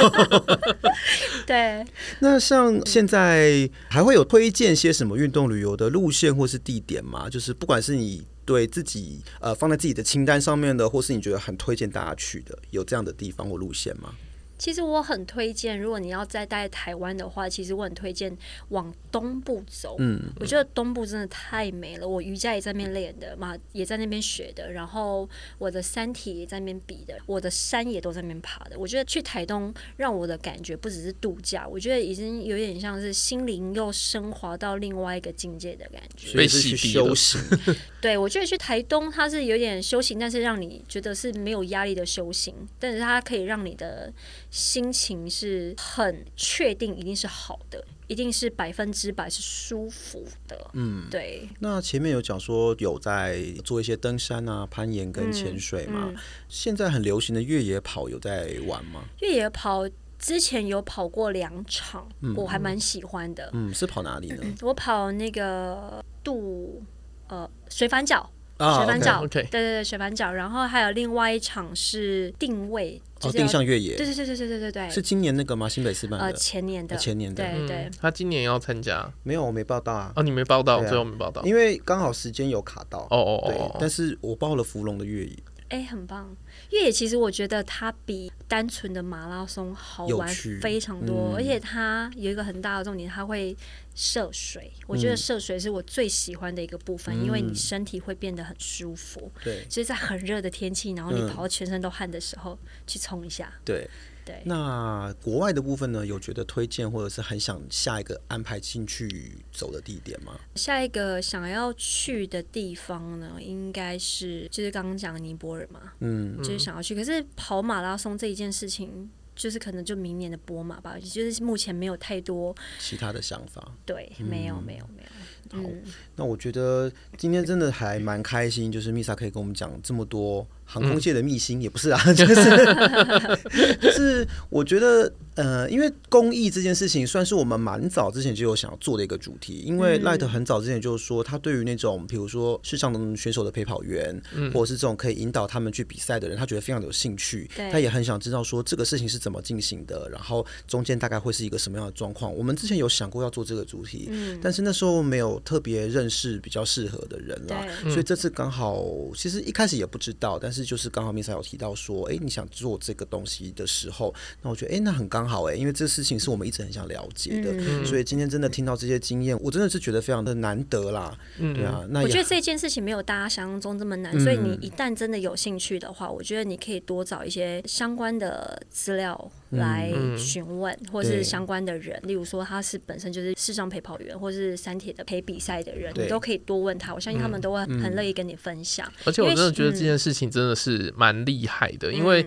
[1.45, 1.85] 对。
[2.19, 7.29] 那像现在还会有推荐些什么运动旅游的路线或是地点吗？
[7.29, 14.15] 就是不管是你对自己呃放在自己的清单上面的，或是你觉得很推荐大家去的，有这样的地方或路线吗？
[14.59, 18.37] 其实我很推荐，如果你要再待台湾的话，其实我很推荐
[18.67, 19.95] 往东部走。
[19.99, 22.05] 嗯，我觉得东部真的太美了。
[22.05, 24.69] 我瑜伽也在那边练的嘛，也在那边学的。
[24.73, 28.77] 然后我的三体也在那边比的，我的山也都在那边爬的。
[28.77, 36.27] 我觉得去台东让我的感觉不只是度假，我觉得已经有点像是心灵又升华到另外一个境界的感觉。
[36.27, 37.39] 所以是去修行。
[38.01, 44.11] 对，我觉得去台东它是有点修行，但是让你觉得是没有压力的修行，但是它可以让你的。
[44.49, 50.69] 心情是很确定，一定是好的，一定是百分之百是舒服的。
[50.73, 51.47] 嗯，对。
[51.59, 56.05] 那前面有讲说有在做一些登山啊、攀岩跟潜水嘛？
[56.07, 59.03] 嗯嗯、现在很流行的越野跑有在玩吗？
[59.21, 59.87] 越野跑
[60.17, 63.49] 之前有跑过两场，嗯、我还蛮喜欢的。
[63.53, 64.43] 嗯，是跑哪里呢？
[64.61, 66.81] 我跑那个渡
[67.27, 68.29] 呃水反角。
[68.59, 75.67] 水反角，对对对，水反角，然后还有另外一场是定位，哦，定向越野，对对对对对对对对，是今年那个吗？
[75.67, 77.91] 新北市办的，呃，前年的，前年的，对对。
[77.99, 80.13] 他今年要参加，没有，我没报到啊。
[80.15, 82.99] 哦，你没报到，最后没报到，因为刚好时间有卡到。
[83.09, 85.37] 哦哦哦，但是我报了芙蓉的越野，
[85.69, 86.35] 哎，很棒。
[86.71, 90.27] 越野其实我觉得它比单纯的马拉松好玩
[90.61, 93.55] 非常多，而且它有一个很大的重点，它会。
[94.01, 99.29] 涉水，我觉得涉水是我最喜欢的一个部分，嗯、因为你身体会变得很舒服。
[99.43, 103.51] 对，所以在很热的天气，然后你跑到全身都汗的时候，嗯、去冲一下。
[103.65, 103.85] 对
[104.23, 104.41] 对。
[104.45, 106.05] 那国外的部分呢？
[106.05, 110.39] 有觉得推荐或者是很想下一个安排进去走的地点吗？
[110.55, 115.91] 下一个想要去的地方呢，应该是就是刚刚讲的尼泊尔嘛。
[115.99, 116.95] 嗯，就是想要去。
[116.95, 119.11] 可是跑马拉松这一件事情。
[119.39, 123.73] 就是可能就明年的波马吧，就是目前没有太多其他的想法。
[123.85, 125.09] 对，没有，没有，没有。
[125.57, 125.81] 好，嗯、
[126.19, 132.35] 那我觉得今天真的还蛮开心，就是 Misa 可以跟我们讲这么多航空界的秘辛，嗯、也不是啊，就是
[133.79, 152.35] 就是我觉得呃，因为公益这件事情算是我们蛮早之前就有想要做的一个主题，因为 Light 很早之前就是说，他对于那种比如说视障的选手的陪跑员，嗯、或者是这种可以引导他们去比赛的人，他觉得非常的有兴趣，他也很想知道说这个事情是怎么进行的，然后中间大概会是一个什么样的状况。
[152.35, 155.39] 我们之前有想过要做这个主题，嗯、但是那时候没有。
[155.45, 158.83] 特别认识比较适合的人啦，所以这次刚好，
[159.15, 179.31] 其实一开始也不知道，但是就是刚好 Misa 有提到说，哎、欸，你想做这个东西的时候，那我觉得，哎、欸，那很刚好、欸，哎，因为这事情是我们一直很想了解的，嗯、所以今天真的听到这些经验，我真的是觉得非常的难得啦，嗯、对啊，那我觉得这件事情没有大家想象中这么难，嗯、所以你一旦真的有兴趣的话，我觉得你可以多找一些相关的资料。
[179.51, 186.93] 来询问，或是相关的人，例如说他是本身就是视障陪跑员，或是三铁的陪比赛的人，你都可以多问他。
[186.93, 188.91] 我相信他们都会很乐意跟你分享。
[189.05, 192.25] 而且我真的觉得这件事情真的是蛮厉害的，因为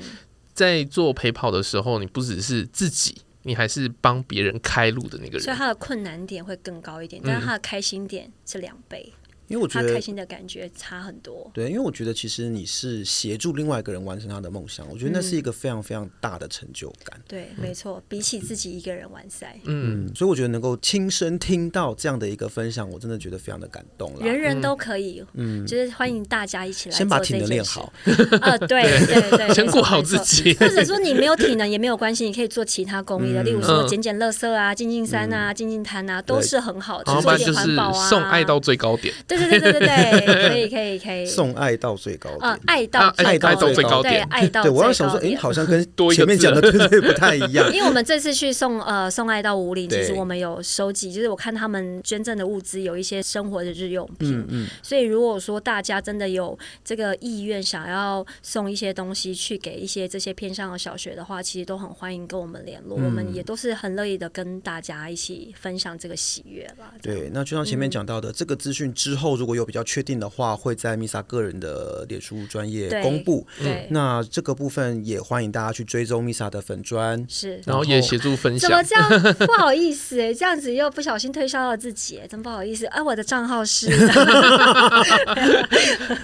[0.52, 9.12] 在做陪跑的时候，你不只是自己，你还是帮别人开路的那个人，所以他的困难点会更高一点，但是他的开心点是两倍。
[9.52, 11.50] 因为我觉得他开心的感觉差很多。
[11.52, 17.18] 对，因为我觉得其实你是协助另外一个人完成他的梦想，我觉得那是一个非常非常大的成就感。
[17.18, 24.24] 嗯、对，没错，比起自己一个人完赛，嗯，所以我觉得能够亲身听到这样的一个分享，我真的觉得非常的感动了。
[24.24, 27.92] 人人都可以，嗯，就是欢迎大家一起来先把体能练好。
[28.40, 30.54] 呃，对对 对，先顾好自己。
[30.54, 37.20] 或者说你没有体能也没有关系，你可以做其他公益的，例如说捡捡垃圾啊、进进山啊、进进滩啊，都是很好的。
[37.20, 39.12] 做一点环保啊，送爱到最高点。
[39.26, 40.48] 对对对对对对。
[40.48, 44.62] 可以可以可以，送爱到最高点，爱到爱到最高点，爱到。
[44.62, 45.82] 对，我要想说，哎，好像跟
[46.14, 47.72] 前面讲的对对不太一样。
[47.72, 66.92] 因为我们这次去送呃送爱到武岭，其实我们有收集，就是我看他们捐赠的物资有一些生活的日用品，嗯，所以如果说大家真的有这个意愿，想要送一些东西去给一些这些偏乡的小学的话，其实都很欢迎跟我们联络，我们也都是很乐意的跟大家一起分享这个喜悦吧。
[67.00, 70.12] 对，那就像前面讲到的，这个资讯之后如果有比较确定。
[70.22, 78.70] 的话会在 Misa 个人的脸书专业公布，对，那这个部分也欢迎大家去追踪 Misa 的粉专，是，然后也协助分享。
[78.70, 79.34] 怎么这样？
[79.46, 82.86] 不好意思哎，这样子又不小心推销了自己，真不好意思。
[82.86, 83.88] 哎，我的账号是，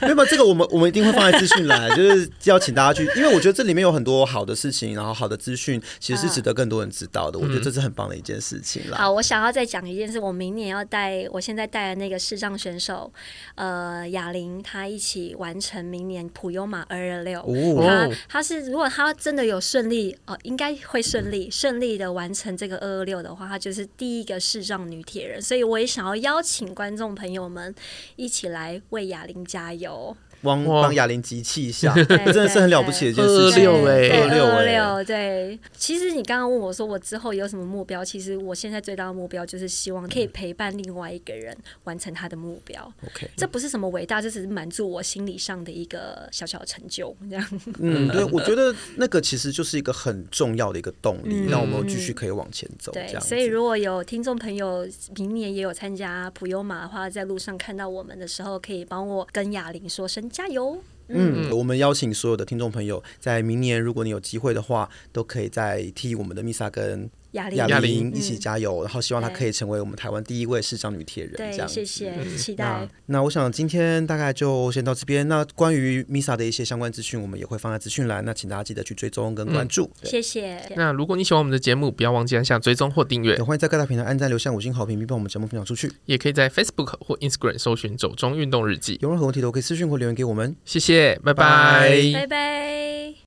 [0.03, 7.39] 没有，这个我们我们一定会放在资讯栏，就是邀请大家去，因为我觉得这里面有很多好的事情，然后好的资讯其实是值得更多人知道的。
[7.39, 8.99] 我觉得这是很棒的一件事情啦。
[8.99, 13.79] 好，我想要再讲一件事，我明年要带我现在带的那个视障选手，呃。
[13.79, 17.43] 呃，哑铃他一起完成明年普悠玛二二六，
[17.81, 27.75] 他他是如果他真的有顺利哦，应该会顺利顺利的完成这个二二六的话，他就是第一个视障女铁人，所以我也想要邀请观众朋友们
[28.17, 30.17] 一起来为哑铃加油。
[30.43, 33.69] 帮帮哑铃集气一下， 真的是很了不起的一件事情。
[33.69, 35.59] 二六哎，二六二六，对。
[35.77, 42.81] 其实你刚刚问我说我之后有什么目标，其实我现在最大的目标就是希望可以陪伴另外一个人完成他的目标。
[43.07, 47.17] OK，这不是什么伟大，这只是满足我心理上的一个小小的成就。
[47.29, 52.93] 这样，嗯，对，我觉得那个其实就是一个很重要的一个动力，让我们继续可以往前走。
[52.93, 54.87] 对，所以如果有听众朋友
[55.17, 60.28] 明年也有参加普悠玛的话，在路上看到我们的时候，可以帮我跟哑铃说声。
[60.29, 60.79] 加油！
[61.09, 71.35] 嗯，我们邀请所有的听众朋友，在明年如果你有机会的话，都可以再替我们的 Misa 跟哑铃哑铃一起加油，然后希望她可以成为我们台湾第一位视障女铁人。
[71.37, 72.89] 对，这样谢谢，期待。
[73.07, 75.27] 那我想今天大概就先到这边。
[75.29, 78.25] 那关于 Misa 的一些相关资讯，我们也会放在资讯栏。
[78.25, 79.91] 那请大家记得去追踪跟关注。
[80.03, 80.61] 谢谢。
[80.77, 83.37] 那如果你喜欢我们的节目，不要忘记按下追踪或订阅。
[83.37, 85.93] 也欢迎在各大平台按赞、留下五星好评，并帮我们节目分享出去。
[86.07, 88.99] 也可以在 Facebook 或 Instagram 搜寻“走钟运动日记”。
[89.03, 90.57] 有任何问题都可以私讯或留言给我们。
[90.65, 93.19] 谢谢，拜拜，拜拜。